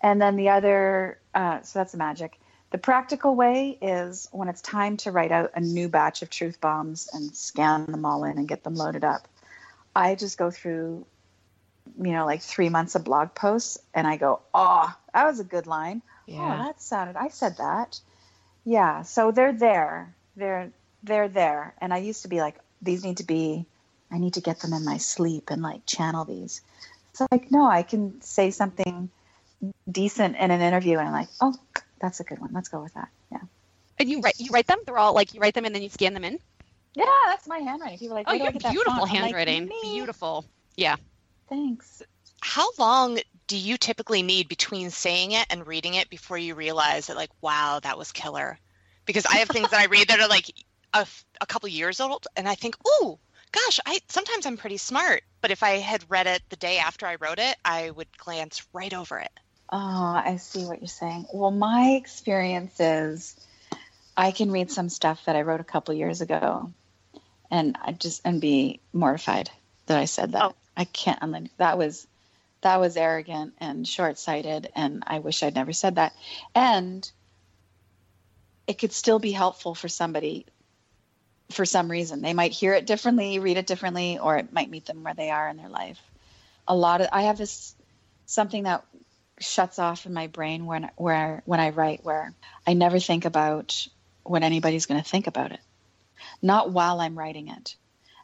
[0.00, 2.38] And then the other uh, so that's the magic.
[2.70, 6.60] The practical way is when it's time to write out a new batch of truth
[6.60, 9.26] bombs and scan them all in and get them loaded up.
[9.96, 11.06] I just go through
[12.00, 15.44] you know like 3 months of blog posts and I go, "Oh, that was a
[15.44, 17.16] good line." Oh, that sounded.
[17.16, 18.00] I said that.
[18.64, 19.02] Yeah.
[19.02, 20.14] So they're there.
[20.38, 20.70] They're
[21.02, 21.74] they're there.
[21.80, 23.66] And I used to be like, these need to be.
[24.10, 26.62] I need to get them in my sleep and like channel these.
[27.10, 29.10] It's like no, I can say something
[29.90, 31.54] decent in an interview, and I'm like, oh,
[32.00, 32.50] That's a good one.
[32.52, 33.08] Let's go with that.
[33.32, 33.40] Yeah.
[33.98, 34.78] And you write you write them?
[34.86, 36.38] They're all like you write them and then you scan them in?
[36.94, 37.98] Yeah, that's my handwriting.
[37.98, 39.70] People are like, Oh, you have get beautiful font?" I'm like, handwriting.
[39.82, 40.44] Beautiful.
[40.76, 40.96] Yeah.
[41.48, 42.02] Thanks.
[42.40, 47.06] How long do you typically need between saying it and reading it before you realize
[47.06, 48.58] that, like, wow, that was killer?
[49.08, 50.52] Because I have things that I read that are like
[50.92, 51.06] a,
[51.40, 53.18] a couple years old, and I think, ooh,
[53.52, 55.22] gosh, I sometimes I'm pretty smart.
[55.40, 58.66] But if I had read it the day after I wrote it, I would glance
[58.74, 59.32] right over it.
[59.70, 61.26] Oh, I see what you're saying.
[61.32, 63.34] Well, my experience is
[64.16, 66.70] I can read some stuff that I wrote a couple years ago
[67.50, 69.50] and I just and be mortified
[69.86, 70.42] that I said that.
[70.42, 70.54] Oh.
[70.76, 72.06] I can't I'm like, that was
[72.60, 76.12] that was arrogant and short-sighted and I wish I'd never said that.
[76.54, 77.10] And
[78.68, 80.46] it could still be helpful for somebody
[81.50, 82.20] for some reason.
[82.20, 85.30] They might hear it differently, read it differently, or it might meet them where they
[85.30, 85.98] are in their life.
[86.68, 87.74] A lot of I have this
[88.26, 88.84] something that
[89.40, 92.34] shuts off in my brain when where when I write where
[92.66, 93.88] I never think about
[94.22, 95.60] what anybody's going to think about it.
[96.42, 97.74] Not while I'm writing it.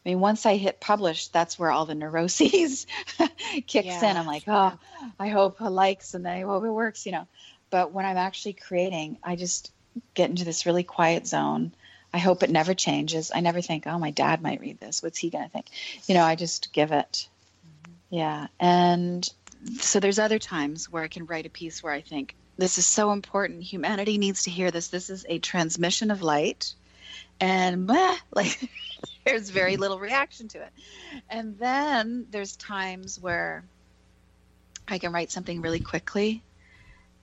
[0.05, 2.87] I mean, once I hit publish, that's where all the neuroses
[3.67, 4.17] kicks in.
[4.17, 4.79] I'm like, oh,
[5.19, 7.27] I hope it likes and I hope it works, you know.
[7.71, 9.73] But when I'm actually creating, I just
[10.15, 11.73] get into this really quiet zone.
[12.13, 13.33] I hope it never changes.
[13.35, 15.03] I never think, oh, my dad might read this.
[15.03, 15.67] What's he going to think?
[16.07, 17.29] You know, I just give it.
[17.67, 17.93] Mm-hmm.
[18.11, 18.47] Yeah.
[18.61, 19.29] And
[19.79, 22.87] so there's other times where I can write a piece where I think this is
[22.87, 23.63] so important.
[23.63, 24.89] Humanity needs to hear this.
[24.89, 26.75] This is a transmission of light.
[27.41, 28.71] And blah, like
[29.25, 30.73] there's very little reaction to it.
[31.29, 33.65] And then there's times where
[34.87, 36.43] I can write something really quickly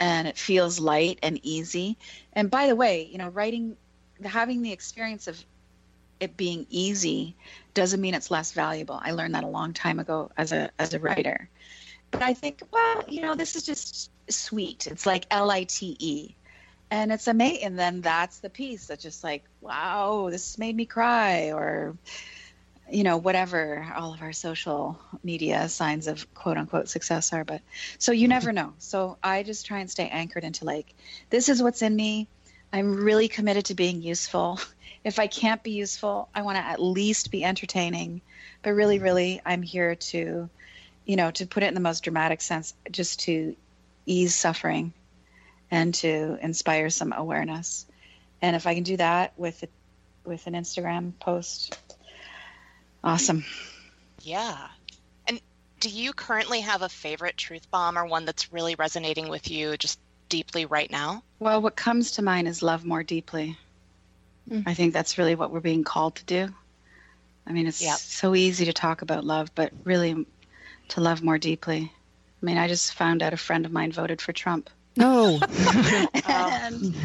[0.01, 1.95] and it feels light and easy.
[2.33, 3.77] And by the way, you know, writing
[4.25, 5.41] having the experience of
[6.19, 7.35] it being easy
[7.73, 8.99] doesn't mean it's less valuable.
[9.01, 11.49] I learned that a long time ago as a as a writer.
[12.09, 14.87] But I think, well, you know, this is just sweet.
[14.87, 16.35] It's like L I T E.
[16.89, 17.63] And it's amazing.
[17.63, 21.95] And then that's the piece that's just like, wow, this made me cry, or,
[22.91, 27.43] you know, whatever all of our social media signs of quote unquote success are.
[27.43, 27.61] But
[27.97, 28.73] so you never know.
[28.79, 30.93] So I just try and stay anchored into like,
[31.29, 32.27] this is what's in me.
[32.73, 34.59] I'm really committed to being useful.
[35.03, 38.21] If I can't be useful, I want to at least be entertaining.
[38.61, 40.47] But really, really, I'm here to,
[41.05, 43.55] you know, to put it in the most dramatic sense, just to
[44.05, 44.93] ease suffering
[45.71, 47.87] and to inspire some awareness.
[48.43, 49.63] And if I can do that with
[50.23, 51.79] with an Instagram post,
[53.03, 53.43] awesome.
[54.21, 54.67] Yeah.
[55.27, 55.39] And
[55.79, 59.77] do you currently have a favorite truth bomb or one that's really resonating with you
[59.77, 61.23] just deeply right now?
[61.39, 63.57] Well, what comes to mind is love more deeply.
[64.49, 64.63] Mm.
[64.67, 66.47] I think that's really what we're being called to do.
[67.47, 67.97] I mean, it's Yep.
[67.97, 70.25] so easy to talk about love, but really
[70.89, 71.91] to love more deeply.
[72.41, 74.69] I mean, I just found out a friend of mine voted for Trump.
[74.97, 75.39] No.
[76.27, 76.95] and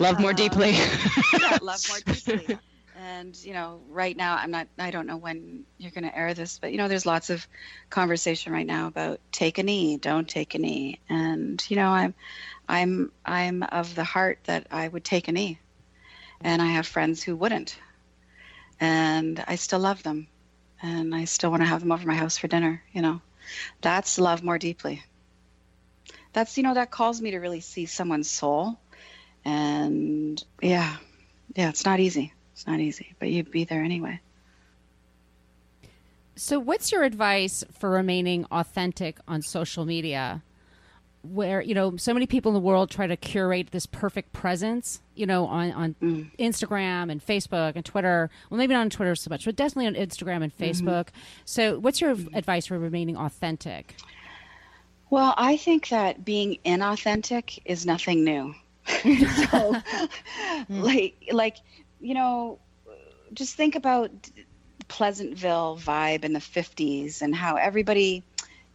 [0.00, 0.72] Love more deeply.
[0.72, 2.58] yeah, love more deeply.
[3.04, 4.66] And you know, right now, I'm not.
[4.78, 7.46] I don't know when you're going to air this, but you know, there's lots of
[7.90, 12.14] conversation right now about take a knee, don't take a knee, and you know, I'm,
[12.66, 15.58] I'm, I'm of the heart that I would take a knee,
[16.40, 17.78] and I have friends who wouldn't,
[18.80, 20.26] and I still love them,
[20.80, 22.82] and I still want to have them over my house for dinner.
[22.92, 23.20] You know,
[23.82, 25.02] that's love more deeply.
[26.32, 28.78] That's you know that calls me to really see someone's soul,
[29.44, 30.96] and yeah,
[31.54, 32.32] yeah, it's not easy.
[32.54, 34.20] It's not easy, but you'd be there anyway.
[36.36, 40.42] So, what's your advice for remaining authentic on social media?
[41.22, 45.00] Where you know so many people in the world try to curate this perfect presence,
[45.14, 46.30] you know, on on Mm.
[46.38, 48.30] Instagram and Facebook and Twitter.
[48.50, 51.08] Well, maybe not on Twitter so much, but definitely on Instagram and Facebook.
[51.44, 53.94] So, what's your advice for remaining authentic?
[55.10, 58.54] Well, I think that being inauthentic is nothing new.
[59.50, 59.76] so,
[60.68, 61.56] like, like
[62.04, 62.58] you know,
[63.32, 64.10] just think about
[64.88, 68.22] Pleasantville vibe in the '50s and how everybody.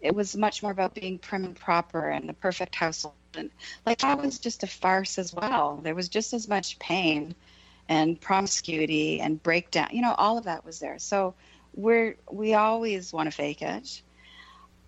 [0.02, 3.52] It was much more about being prim and proper and the perfect household, and
[3.86, 5.80] like that was just a farce as well.
[5.84, 7.36] There was just as much pain
[7.90, 9.90] and promiscuity and breakdown.
[9.92, 11.00] You know, all of that was there.
[11.00, 11.36] So
[11.76, 14.02] we're we always want to fake it,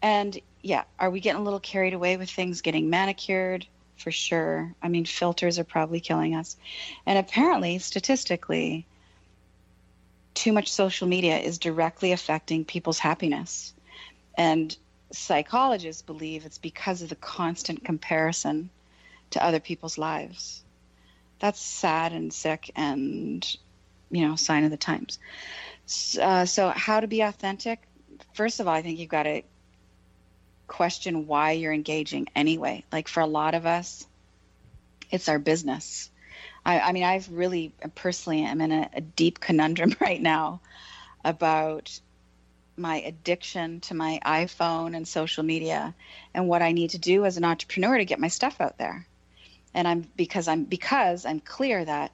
[0.01, 3.67] and yeah, are we getting a little carried away with things getting manicured?
[4.01, 4.73] For sure.
[4.81, 6.57] I mean, filters are probably killing us.
[7.05, 8.87] And apparently, statistically,
[10.33, 13.73] too much social media is directly affecting people's happiness.
[14.35, 14.75] And
[15.11, 18.71] psychologists believe it's because of the constant comparison
[19.29, 20.63] to other people's lives.
[21.37, 23.45] That's sad and sick and,
[24.09, 25.19] you know, sign of the times.
[26.19, 27.83] Uh, so, how to be authentic?
[28.33, 29.43] First of all, I think you've got to
[30.67, 32.83] question why you're engaging anyway.
[32.91, 34.05] Like for a lot of us,
[35.09, 36.09] it's our business.
[36.65, 40.61] I, I mean, I've really personally am in a, a deep conundrum right now
[41.23, 41.99] about
[42.77, 45.93] my addiction to my iPhone and social media
[46.33, 49.05] and what I need to do as an entrepreneur to get my stuff out there.
[49.73, 52.11] And I'm because I'm because I'm clear that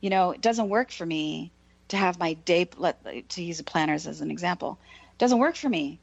[0.00, 1.52] you know, it doesn't work for me
[1.88, 4.78] to have my day let to use the planners as an example.
[5.12, 6.00] It doesn't work for me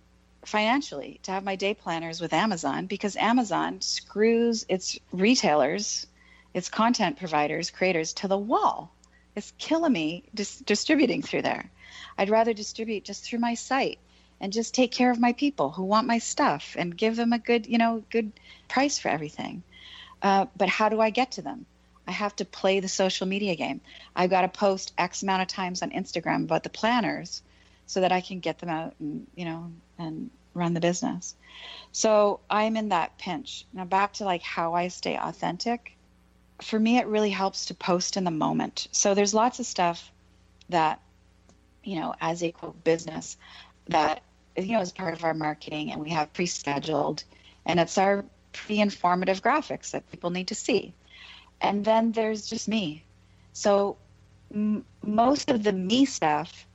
[0.47, 6.07] financially to have my day planners with Amazon because Amazon screws its retailers,
[6.53, 8.91] its content providers, creators to the wall.
[9.35, 11.69] It's killing me dis- distributing through there.
[12.17, 13.99] I'd rather distribute just through my site
[14.39, 17.39] and just take care of my people who want my stuff and give them a
[17.39, 18.31] good, you know, good
[18.67, 19.63] price for everything.
[20.21, 21.65] Uh, but how do I get to them?
[22.07, 23.81] I have to play the social media game.
[24.15, 27.41] I've got to post X amount of times on Instagram about the planners
[27.85, 31.35] so that I can get them out and, you know, and run the business.
[31.91, 33.65] So I'm in that pinch.
[33.73, 35.97] Now back to like how I stay authentic.
[36.61, 38.87] For me, it really helps to post in the moment.
[38.91, 40.11] So there's lots of stuff
[40.69, 41.01] that,
[41.83, 43.37] you know, as a quote business
[43.89, 44.23] that,
[44.55, 47.23] you know, is part of our marketing and we have pre-scheduled
[47.65, 50.95] and it's our pre-informative graphics that people need to see
[51.61, 53.05] and then there's just me.
[53.53, 53.97] So
[54.53, 56.67] m- most of the me stuff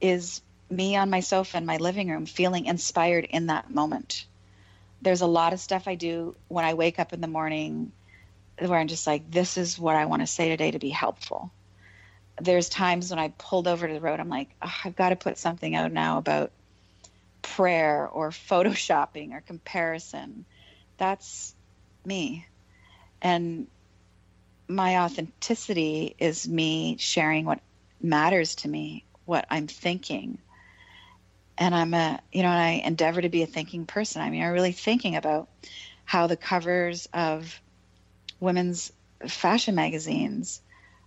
[0.00, 4.26] is me on my sofa in my living room feeling inspired in that moment.
[5.02, 7.92] There's a lot of stuff I do when I wake up in the morning
[8.58, 11.50] where I'm just like, this is what I want to say today to be helpful.
[12.40, 15.16] There's times when I pulled over to the road, I'm like, oh, I've got to
[15.16, 16.52] put something out now about
[17.42, 20.44] prayer or photoshopping or comparison.
[20.98, 21.54] That's
[22.04, 22.46] me.
[23.20, 23.66] And
[24.68, 27.60] my authenticity is me sharing what
[28.00, 30.38] matters to me, what I'm thinking.
[31.58, 34.22] And I'm a, you know, I endeavor to be a thinking person.
[34.22, 35.48] I mean, I'm really thinking about
[36.04, 37.60] how the covers of
[38.40, 38.92] women's
[39.26, 40.60] fashion magazines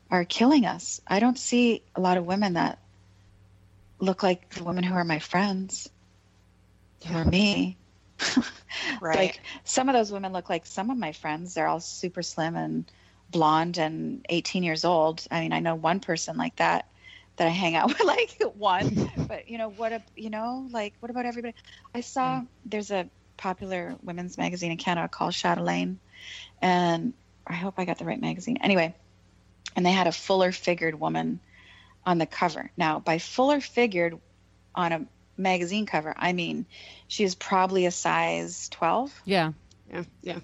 [0.10, 1.02] are killing us.
[1.08, 2.80] I don't see a lot of women that
[4.00, 5.90] look like the women who are my friends,
[7.06, 7.78] who are me.
[9.02, 9.18] right.
[9.18, 11.54] like some of those women look like some of my friends.
[11.54, 12.86] They're all super slim and
[13.32, 15.26] blonde and 18 years old.
[15.32, 16.88] I mean, I know one person like that
[17.38, 19.10] that I hang out with, like one.
[19.28, 19.94] but you know what?
[19.94, 21.56] A, you know, like what about everybody?
[21.94, 26.00] I saw there's a popular women's magazine in Canada called Chatelaine,
[26.62, 27.14] and
[27.46, 28.58] I hope I got the right magazine.
[28.62, 28.96] Anyway,
[29.76, 31.40] and they had a fuller figured woman
[32.06, 32.72] on the cover.
[32.78, 34.20] Now, by fuller figured
[34.74, 35.06] on a
[35.38, 36.66] magazine cover, I mean
[37.08, 39.22] she is probably a size 12.
[39.26, 39.52] Yeah.
[39.90, 40.04] Yeah.
[40.22, 40.40] Yeah.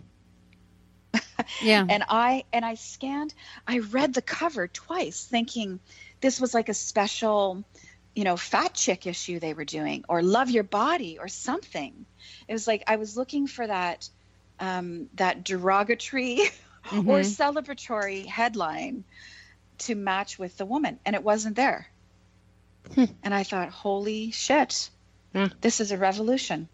[1.62, 1.86] Yeah.
[1.90, 3.34] and I and I scanned,
[3.68, 5.80] I read the cover twice thinking
[6.22, 7.64] this was like a special,
[8.16, 12.06] you know, fat chick issue they were doing or love your body or something.
[12.48, 14.08] It was like I was looking for that
[14.60, 16.40] um, that derogatory
[16.86, 17.08] Mm-hmm.
[17.12, 19.04] or celebratory headline
[19.78, 21.86] to match with the woman and it wasn't there.
[22.96, 23.06] Hmm.
[23.22, 24.90] and I thought, holy shit.
[25.36, 25.50] Yeah.
[25.62, 26.68] This is a revolution.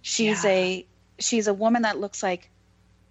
[0.00, 0.50] She's Yeah.
[0.50, 0.86] a
[1.18, 2.48] she's a woman that looks like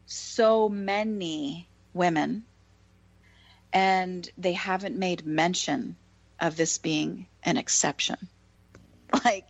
[0.08, 2.43] so many women
[3.76, 5.98] and they haven't made mention
[6.40, 8.18] of this being an exception.
[9.24, 9.48] Like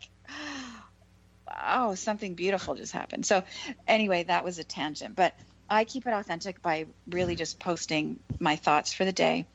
[1.68, 3.26] oh, something beautiful just happened.
[3.26, 3.44] So
[3.88, 5.34] anyway that was a tangent but
[5.70, 7.40] i keep it authentic by really mm-hmm.
[7.40, 9.46] just posting my thoughts for the day.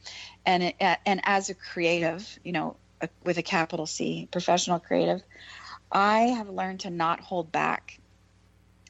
[0.47, 4.81] And it, uh, and as a creative you know a, with a capital c professional
[4.81, 5.23] creative
[5.93, 8.01] i have learned to not hold back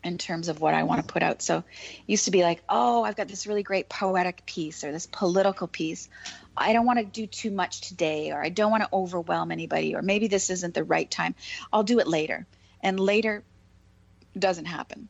[0.02, 1.42] in terms of what I want to put out.
[1.42, 1.62] So
[2.06, 5.66] used to be like, oh, I've got this really great poetic piece or this political
[5.66, 6.08] piece.
[6.56, 9.94] I don't want to do too much today or I don't want to overwhelm anybody
[9.94, 11.34] or maybe this isn't the right time.
[11.72, 12.46] I'll do it later.
[12.82, 13.44] And later
[14.38, 15.08] doesn't happen.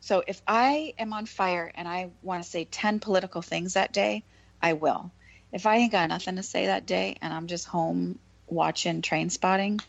[0.00, 3.92] So if I am on fire and I want to say 10 political things that
[3.92, 4.24] day,
[4.62, 5.10] I will.
[5.52, 9.82] If I ain't got nothing to say that day and I'm just home watching Trainspotting,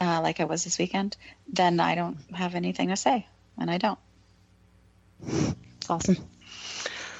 [0.00, 1.16] uh, like I was this weekend,
[1.50, 3.26] then I don't have anything to say
[3.58, 3.98] and I don't.
[5.78, 6.16] It's awesome.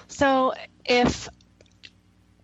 [0.08, 0.52] So
[0.84, 1.28] if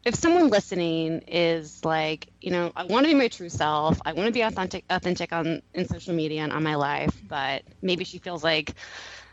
[0.05, 4.13] if someone listening is like, you know, I want to be my true self, I
[4.13, 8.05] want to be authentic authentic on in social media and on my life, but maybe
[8.05, 8.75] she feels like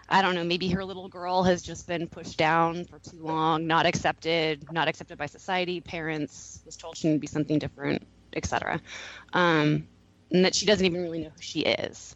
[0.09, 3.65] I don't know, maybe her little girl has just been pushed down for too long,
[3.65, 8.05] not accepted, not accepted by society, parents, was told she needed to be something different,
[8.35, 8.81] etc.
[9.31, 9.87] Um,
[10.31, 12.15] and that she doesn't even really know who she is.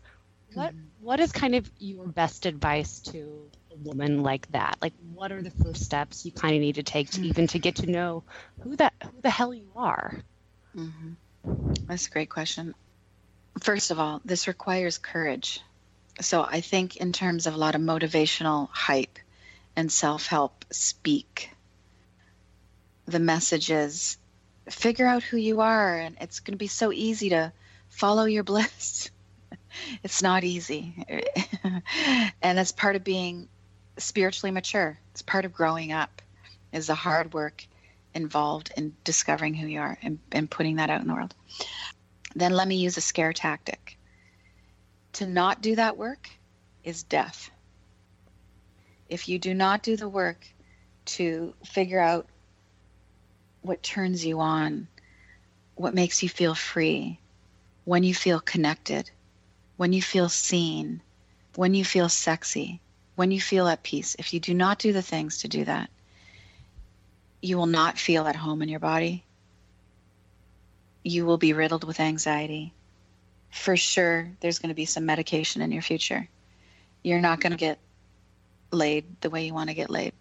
[0.55, 4.77] What what is kind of your best advice to a woman like that?
[4.81, 7.59] Like what are the first steps you kind of need to take to even to
[7.59, 8.23] get to know
[8.61, 10.17] who that who the hell you are?
[10.75, 11.73] Mm-hmm.
[11.87, 12.73] That's a great question.
[13.61, 15.61] First of all, this requires courage.
[16.21, 19.19] So I think in terms of a lot of motivational hype
[19.75, 21.49] and self-help speak,
[23.05, 24.17] the message is
[24.69, 27.53] figure out who you are and it's going to be so easy to
[27.89, 29.11] follow your bliss
[30.03, 30.95] it's not easy.
[32.41, 33.47] And that's part of being
[33.97, 34.99] spiritually mature.
[35.11, 36.21] It's part of growing up
[36.71, 37.65] is the hard work
[38.13, 41.33] involved in discovering who you are and, and putting that out in the world.
[42.35, 43.97] Then let me use a scare tactic.
[45.13, 46.29] To not do that work
[46.83, 47.49] is death.
[49.09, 50.45] If you do not do the work
[51.05, 52.27] to figure out
[53.61, 54.87] what turns you on,
[55.75, 57.19] what makes you feel free,
[57.83, 59.09] when you feel connected,
[59.77, 61.01] when you feel seen,
[61.55, 62.79] when you feel sexy,
[63.15, 64.15] when you feel at peace.
[64.19, 65.89] If you do not do the things to do that,
[67.41, 69.23] you will not feel at home in your body.
[71.03, 72.73] You will be riddled with anxiety.
[73.51, 76.27] For sure, there's going to be some medication in your future.
[77.03, 77.79] You're not going to get
[78.71, 80.13] laid the way you want to get laid.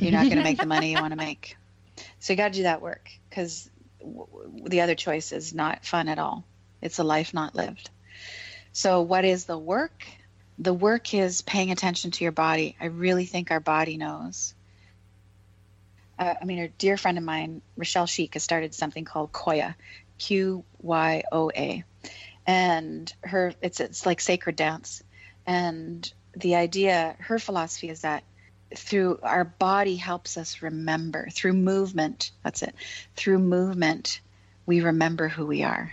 [0.00, 1.56] You're not going to make the money you want to make.
[2.20, 3.68] So you got to do that work because
[4.00, 6.44] w- the other choice is not fun at all.
[6.80, 7.90] It's a life not lived.
[8.78, 10.06] So, what is the work?
[10.60, 12.76] The work is paying attention to your body.
[12.80, 14.54] I really think our body knows.
[16.16, 19.74] Uh, I mean, a dear friend of mine, Rochelle Schieck, has started something called Qoya,
[20.18, 21.82] Q Y O A,
[22.46, 25.02] and her it's it's like sacred dance,
[25.44, 28.22] and the idea, her philosophy is that
[28.76, 32.74] through our body helps us remember through movement that's it
[33.16, 34.20] through movement
[34.66, 35.90] we remember who we are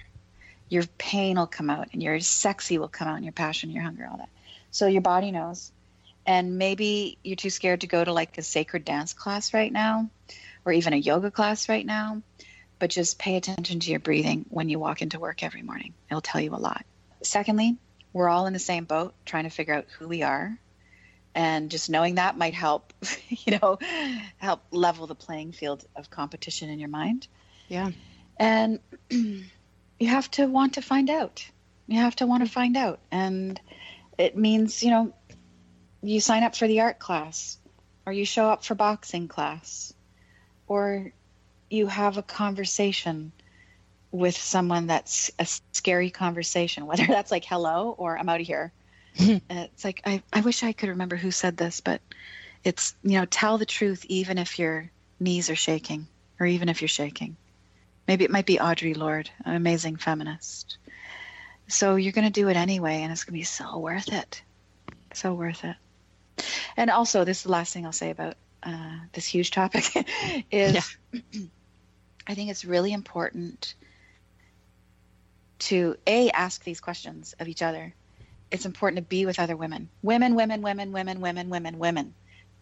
[0.69, 3.83] your pain will come out and your sexy will come out and your passion your
[3.83, 4.29] hunger all that.
[4.71, 5.71] So your body knows.
[6.25, 10.09] And maybe you're too scared to go to like a sacred dance class right now
[10.65, 12.21] or even a yoga class right now
[12.77, 15.93] but just pay attention to your breathing when you walk into work every morning.
[16.09, 16.85] It'll tell you a lot.
[17.23, 17.77] Secondly
[18.15, 20.57] we're all in the same boat trying to figure out who we are.
[21.35, 22.93] And just knowing that might help
[23.27, 23.77] you know
[24.37, 27.27] help level the playing field of competition in your mind.
[27.67, 27.91] Yeah.
[28.37, 28.79] And
[29.99, 31.45] you have to want to find out.
[31.87, 32.99] You have to want to find out.
[33.11, 33.59] And
[34.17, 35.13] it means you know
[36.01, 37.57] you sign up for the art class
[38.05, 39.93] or you show up for boxing class
[40.67, 41.11] or
[41.69, 43.31] you have a conversation
[44.11, 48.71] with someone that's a scary conversation whether that's like hello or i'm out of here
[49.21, 52.01] uh, it's like I, I wish I could remember who said this, but
[52.63, 56.07] it's you know tell the truth even if your knees are shaking
[56.39, 57.37] or even if you're shaking.
[58.07, 60.77] Maybe it might be Audre Lorde, an amazing feminist.
[61.67, 64.41] So you're going to do it anyway, and it's going to be so worth it,
[65.13, 65.75] so worth it.
[66.77, 69.85] And also, this is the last thing I'll say about uh, this huge topic
[70.51, 71.19] is yeah.
[72.27, 73.75] I think it's really important
[75.59, 77.93] to a ask these questions of each other
[78.51, 79.89] it's important to be with other women.
[80.01, 82.13] Women, women, women, women, women, women, women.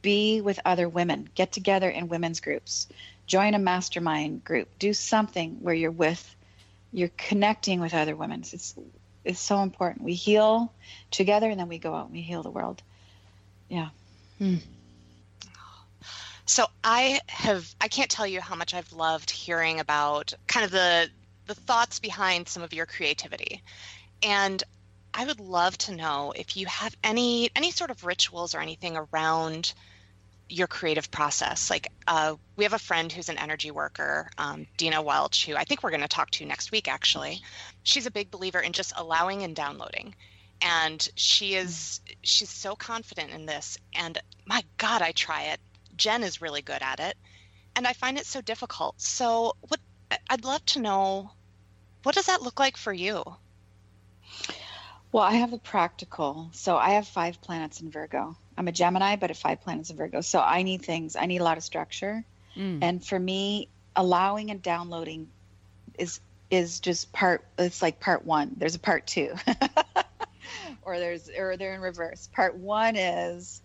[0.02, 1.30] Be with other women.
[1.36, 2.88] Get together in women's groups.
[3.28, 4.68] Join a mastermind group.
[4.80, 6.36] Do something where you're with,
[6.92, 8.42] you're connecting with other women.
[8.42, 8.76] It's
[9.24, 10.04] it's so important.
[10.04, 10.74] We heal
[11.12, 12.82] together and then we go out and we heal the world.
[13.70, 13.90] Yeah.
[14.38, 14.58] Hmm.
[16.46, 20.72] So I have I can't tell you how much I've loved hearing about kind of
[20.72, 21.10] the
[21.46, 23.64] the thoughts behind some of your creativity.
[24.22, 24.62] And
[25.14, 28.98] I would love to know if you have any any sort of rituals or anything
[28.98, 29.74] around
[30.50, 31.70] your creative process.
[31.70, 35.64] Like uh, we have a friend who's an energy worker, um, Dina Welch, who I
[35.64, 36.88] think we're going to talk to next week.
[36.88, 37.42] Actually,
[37.84, 40.16] she's a big believer in just allowing and downloading,
[40.62, 43.78] and she is she's so confident in this.
[43.96, 45.60] And my God, I try it.
[45.96, 47.18] Jen is really good at it,
[47.76, 49.00] and I find it so difficult.
[49.00, 49.80] So, what
[50.30, 51.32] I'd love to know,
[52.04, 53.24] what does that look like for you?
[55.12, 56.50] Well, I have the practical.
[56.54, 58.36] So I have five planets in Virgo.
[58.58, 60.22] I'm a Gemini, but at five planets in Virgo.
[60.22, 61.16] So I need things.
[61.16, 62.24] I need a lot of structure.
[62.56, 62.80] Mm.
[62.82, 65.30] And for me, allowing and downloading
[65.98, 68.56] is is just part it's like part 1.
[68.58, 69.34] There's a part 2.
[70.84, 72.30] or there's or they're in reverse.
[72.34, 73.62] Part 1 is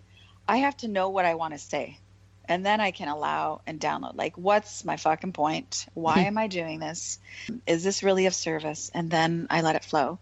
[0.47, 1.99] I have to know what I want to say.
[2.47, 4.17] And then I can allow and download.
[4.17, 5.87] Like, what's my fucking point?
[5.93, 7.19] Why am I doing this?
[7.67, 8.91] Is this really of service?
[8.95, 10.19] And then I let it flow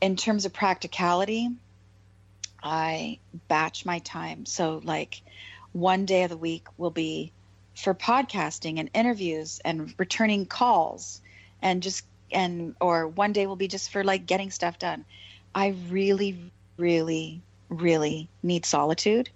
[0.00, 1.48] in terms of practicality,
[2.64, 4.46] I batch my time.
[4.46, 5.20] So, like,
[5.72, 7.32] one day of the week will be
[7.76, 11.20] for podcasting and interviews and returning calls
[11.60, 15.04] and just, and, or one day will be just for like getting stuff done.
[15.54, 19.28] I really, really, really need solitude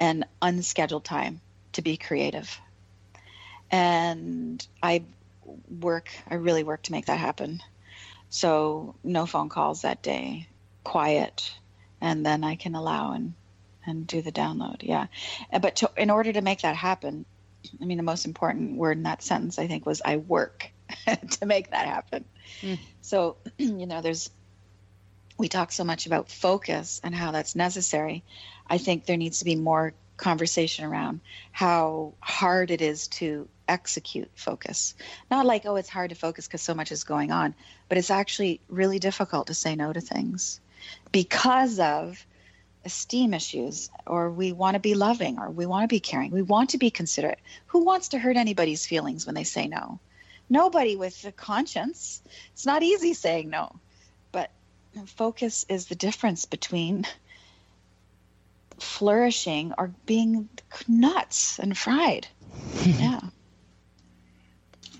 [0.00, 1.40] and unscheduled time
[1.72, 2.58] to be creative.
[3.70, 5.02] And I
[5.80, 7.60] work, I really work to make that happen.
[8.30, 10.46] So no phone calls that day,
[10.84, 11.52] quiet,
[12.02, 13.32] and then I can allow and
[13.86, 14.82] and do the download.
[14.82, 15.06] Yeah,
[15.52, 17.24] uh, but to, in order to make that happen,
[17.80, 20.70] I mean, the most important word in that sentence, I think, was I work
[21.30, 22.24] to make that happen.
[22.60, 22.78] Mm.
[23.00, 24.30] So, you know, there's,
[25.38, 28.22] we talk so much about focus and how that's necessary.
[28.68, 34.30] I think there needs to be more conversation around how hard it is to execute
[34.34, 34.94] focus.
[35.30, 37.54] Not like, oh, it's hard to focus because so much is going on,
[37.88, 40.60] but it's actually really difficult to say no to things
[41.10, 42.24] because of
[42.84, 46.42] esteem issues or we want to be loving or we want to be caring we
[46.42, 47.38] want to be considerate.
[47.66, 50.00] Who wants to hurt anybody's feelings when they say no?
[50.48, 52.20] Nobody with a conscience.
[52.52, 53.78] It's not easy saying no.
[54.32, 54.50] But
[55.06, 57.06] focus is the difference between
[58.78, 60.48] flourishing or being
[60.88, 62.26] nuts and fried.
[62.84, 63.20] Yeah.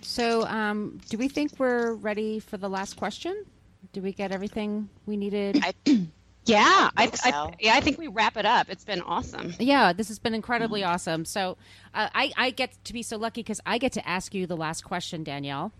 [0.03, 3.47] So, um, do we think we're ready for the last question?
[3.93, 5.63] Did we get everything we needed?
[5.63, 5.75] I,
[6.45, 7.53] Yeah, I, think I, so.
[7.61, 8.69] yeah, I think we wrap it up.
[8.69, 9.55] It's been awesome.
[9.61, 11.25] Yeah, this has been incredibly awesome.
[11.25, 11.57] So,
[11.95, 14.57] uh, I, I get to be so lucky because I get to ask you the
[14.57, 15.71] last question, Danielle.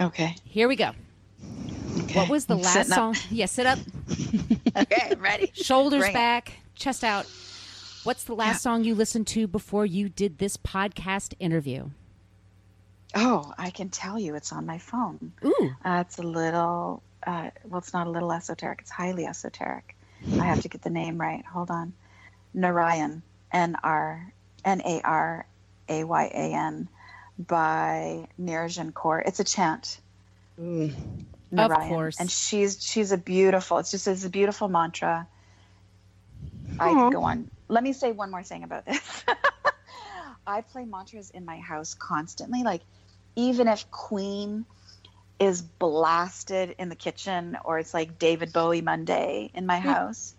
[0.00, 0.92] okay Here we go.
[1.98, 2.96] okay What was the I'm last sitting up.
[3.16, 3.16] song?
[3.28, 3.80] Yeah, sit up,
[4.76, 6.14] okay ready shoulders Bring it.
[6.14, 7.26] back, chest out.
[8.04, 11.90] What's the last song you listened to before you did this podcast interview?
[13.14, 17.50] oh i can tell you it's on my phone Ooh, Uh, it's a little, uh,
[17.64, 18.80] well, it's not a little esoteric.
[18.82, 19.96] It's highly esoteric.
[20.34, 21.44] I have to get the name right.
[21.44, 21.92] Hold on.
[22.54, 24.32] Narayan, N R
[24.64, 25.46] N A R
[25.88, 26.88] A Y A N,
[27.38, 29.22] by Nirinjan Kaur.
[29.24, 30.00] It's a chant.
[30.60, 30.94] Mm.
[31.50, 31.88] Narayan.
[31.88, 32.20] course.
[32.20, 33.78] And she's she's a beautiful.
[33.78, 35.26] It's just it's a beautiful mantra.
[36.78, 37.04] I Aw.
[37.04, 37.50] could go on.
[37.68, 39.24] Let me say one more thing about this.
[40.46, 42.62] I play mantras in my house constantly.
[42.62, 42.82] Like
[43.36, 44.66] even if Queen
[45.42, 49.88] is blasted in the kitchen or it's like David Bowie Monday in my hmm.
[49.88, 50.36] house.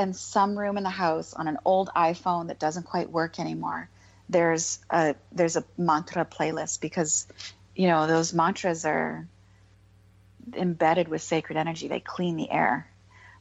[0.00, 3.88] And some room in the house on an old iPhone that doesn't quite work anymore.
[4.28, 7.28] There's a there's a mantra playlist because
[7.76, 9.28] you know those mantras are
[10.54, 11.86] embedded with sacred energy.
[11.86, 12.90] They clean the air.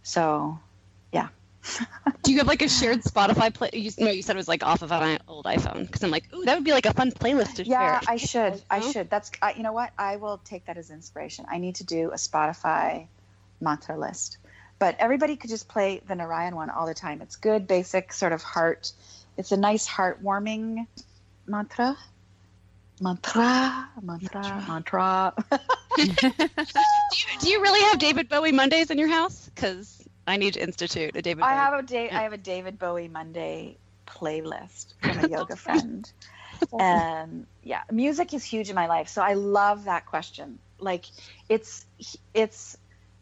[0.04, 0.60] So
[2.24, 3.70] Do you have like a shared Spotify play?
[3.74, 5.86] You, no, you said it was like off of an old iPhone.
[5.86, 8.10] Because I'm like, ooh, that would be like a fun playlist to yeah share.
[8.10, 11.46] i should i should that's I, you know what i will take that as inspiration
[11.50, 13.08] i need to do a spotify
[13.62, 14.38] mantra list
[14.80, 18.32] but everybody could just play the narayan one all the time it's good basic sort
[18.32, 18.92] of heart
[19.38, 20.88] it's a nice heartwarming
[21.46, 21.98] mantra
[23.02, 25.34] mantra mantra mantra
[25.96, 29.50] Do you, do you really have David Bowie Mondays in your house?
[29.54, 31.44] Because I need to institute a David.
[31.44, 31.58] i Bowie.
[31.58, 32.20] have a day Yeah.
[32.20, 33.78] i have a david bowie monday
[34.08, 36.12] playlist from a yoga friend
[36.80, 41.06] and yeah music is huge in my life so i love that question like
[41.48, 41.86] it's
[42.34, 42.78] it's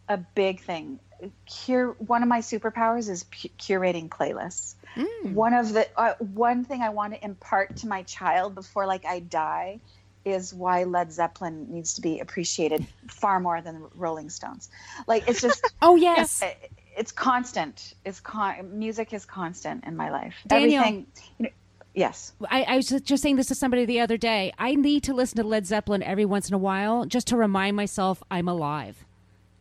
[0.10, 1.00] a big thing
[1.46, 5.34] cure one of my superpowers is pu- curating playlists Mm.
[5.34, 9.06] one of the uh, one thing i want to impart to my child before like
[9.06, 9.80] i die
[10.26, 14.70] is why led zeppelin needs to be appreciated far more than rolling stones
[15.06, 20.10] like it's just Oh yes, it- it's constant it's con- music is constant in my
[20.10, 20.82] life Danielle.
[20.84, 21.08] everything
[21.40, 21.50] you know,
[21.94, 24.52] yes I, I was just saying this to somebody the other day.
[24.58, 27.76] I need to listen to Led Zeppelin every once in a while just to remind
[27.76, 29.06] myself I'm alive.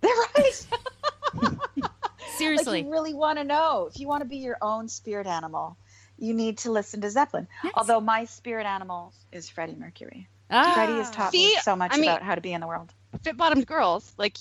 [0.00, 0.66] they're right
[2.36, 2.78] Seriously.
[2.78, 5.76] Like you really want to know if you want to be your own spirit animal,
[6.18, 7.48] you need to listen to Zeppelin.
[7.64, 7.72] Yes.
[7.76, 10.28] Although my spirit animal is Freddie Mercury.
[10.50, 10.72] Ah.
[10.74, 12.92] Freddie has taught me so much I mean- about how to be in the world.
[13.22, 14.36] fit bottomed girls, like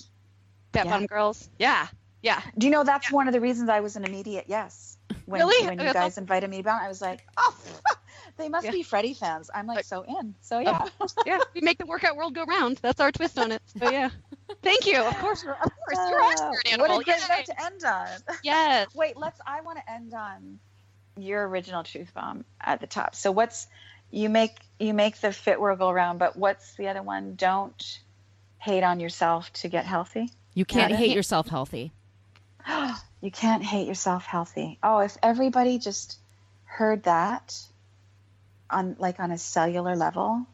[0.74, 0.90] fat Yeah.
[0.92, 1.48] bottomed girls.
[1.58, 1.86] Yeah,
[2.26, 2.42] yeah.
[2.58, 5.66] Do you know that's one of the reasons I was an immediate yes when Really?
[5.66, 6.80] when you guys invited me down?
[6.82, 7.56] I was like, oh,
[8.36, 8.72] they must Yeah.
[8.72, 9.48] be Freddie fans.
[9.54, 10.34] I'm like Like- so in.
[10.40, 10.86] So yeah.
[11.24, 12.78] yeah, we make the workout world go round.
[12.82, 13.62] That's our twist on it.
[13.78, 14.10] So yeah,
[14.62, 15.00] thank you.
[15.02, 16.88] Of course, of course, you're our Uh, animal.
[16.88, 17.36] What a great Yay.
[17.36, 18.08] note to end on.
[18.42, 18.88] Yes.
[18.94, 19.40] Wait, let's.
[19.46, 20.58] I want to end on
[21.16, 23.14] your original truth bomb at the top.
[23.14, 23.68] So what's
[24.10, 27.34] you make you make the fit world go round, but what's the other one?
[27.36, 28.00] Don't
[28.58, 30.30] hate on yourself to get healthy.
[30.54, 31.92] You can't hate yourself healthy.
[33.20, 34.78] you can't hate yourself healthy.
[34.82, 36.18] Oh, if everybody just
[36.64, 37.58] heard that
[38.68, 40.46] on like on a cellular level,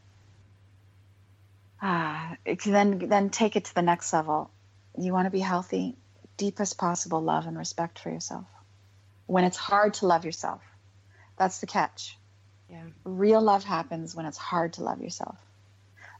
[1.80, 4.50] ah, it can then then take it to the next level.
[4.98, 5.96] You want to be healthy,
[6.36, 8.46] deepest possible love and respect for yourself.
[9.26, 10.62] When it's hard to love yourself,
[11.38, 12.18] that's the catch.
[12.68, 12.84] Yeah.
[13.04, 15.38] Real love happens when it's hard to love yourself.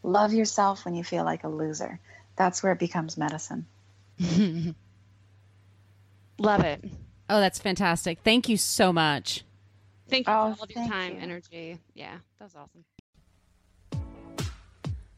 [0.02, 2.00] Love yourself when you feel like a loser.
[2.36, 3.66] That's where it becomes medicine.
[6.38, 6.82] Love it.
[7.30, 8.18] Oh, that's fantastic.
[8.24, 9.44] Thank you so much.
[10.08, 11.20] Thank you Oh, for all of your time, you.
[11.20, 11.78] energy.
[11.94, 12.84] Yeah, that was awesome.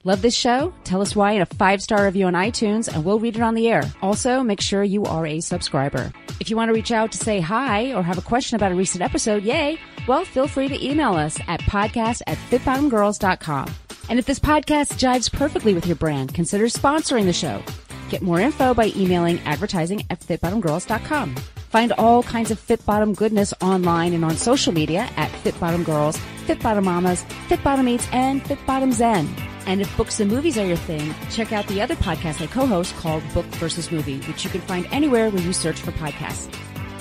[0.06, 0.72] Love this show?
[0.84, 3.54] Tell us why in a five star review on iTunes and we'll read it on
[3.54, 3.82] the air.
[4.02, 6.12] Also, make sure you are a subscriber.
[6.40, 8.74] If you want to reach out to say hi or have a question about a
[8.74, 13.74] recent episode, yay, well, feel free to email us at podcast at fitbottomedgirls.com.
[14.10, 17.62] And if this podcast jives perfectly with your brand, consider sponsoring the show.
[18.09, 21.36] Get more info by emailing advertising at fitbottomedgirls.com.
[21.74, 25.84] Find all kinds of Fit Bottom goodness online and on social media at Fit Bottomed
[25.84, 29.28] Girls, Fit Bottomed Mamas, Fit Bottomed Eats, and Fit Bottomed Zen.
[29.66, 32.94] And if books and movies are your thing, check out the other podcast I co-host
[32.96, 36.52] called Book versus Movie, which you can find anywhere where you search for podcasts.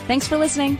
[0.07, 0.79] Thanks for listening.